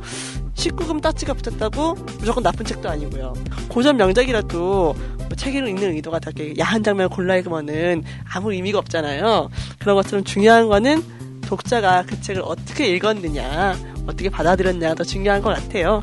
19금 0.55 1.01
따치가 1.01 1.33
붙었다고 1.33 1.95
무조건 2.19 2.43
나쁜 2.43 2.65
책도 2.65 2.89
아니고요. 2.89 3.33
고전 3.67 3.97
명작이라도 3.97 4.93
뭐 4.93 5.29
책을 5.35 5.67
읽는 5.67 5.93
의도가 5.95 6.19
되게 6.19 6.53
야한 6.59 6.83
장면을 6.83 7.09
골라 7.09 7.35
읽으면은 7.37 8.03
아무 8.31 8.53
의미가 8.53 8.79
없잖아요. 8.79 9.49
그런 9.79 9.95
것처럼 9.95 10.23
중요한 10.23 10.67
거는 10.67 11.03
독자가 11.51 12.05
그 12.07 12.21
책을 12.21 12.41
어떻게 12.45 12.87
읽었느냐, 12.95 13.77
어떻게 14.07 14.29
받아들였냐 14.29 14.95
더 14.95 15.03
중요한 15.03 15.41
것 15.41 15.49
같아요. 15.49 16.01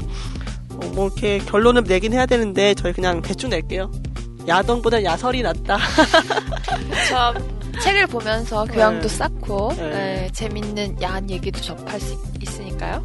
어, 0.70 0.86
뭐 0.92 1.06
이렇게 1.06 1.38
결론을 1.38 1.84
내긴 1.84 2.12
해야 2.12 2.26
되는데 2.26 2.74
저희 2.74 2.92
그냥 2.92 3.22
대충 3.22 3.48
낼게요. 3.48 3.90
야동보다 4.46 5.02
야설이 5.02 5.40
낫다. 5.40 5.78
참 7.08 7.34
책을 7.80 8.08
보면서 8.08 8.66
교양도 8.66 9.08
네. 9.08 9.16
쌓고 9.16 9.72
네. 9.76 9.90
네, 9.90 10.30
재밌는 10.34 11.00
야한 11.00 11.30
얘기도 11.30 11.60
접할 11.62 11.98
수 11.98 12.14
있으니까요. 12.42 13.02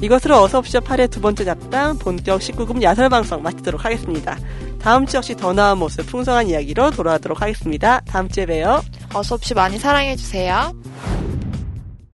이것으로 0.00 0.42
어서옵시오 0.42 0.80
8의 0.80 1.08
두 1.12 1.20
번째 1.20 1.44
잡담 1.44 1.96
본격 1.96 2.40
19금 2.40 2.82
야설 2.82 3.08
방송 3.08 3.40
마치도록 3.40 3.84
하겠습니다. 3.84 4.36
다음 4.80 5.06
주 5.06 5.16
역시 5.16 5.36
더 5.36 5.52
나은 5.52 5.78
모습 5.78 6.04
풍성한 6.08 6.48
이야기로 6.48 6.90
돌아오도록 6.90 7.40
하겠습니다. 7.40 8.00
다음 8.00 8.28
주에 8.28 8.46
봬요. 8.46 8.82
어서옵시 9.14 9.54
많이 9.54 9.78
사랑해주세요. 9.78 10.72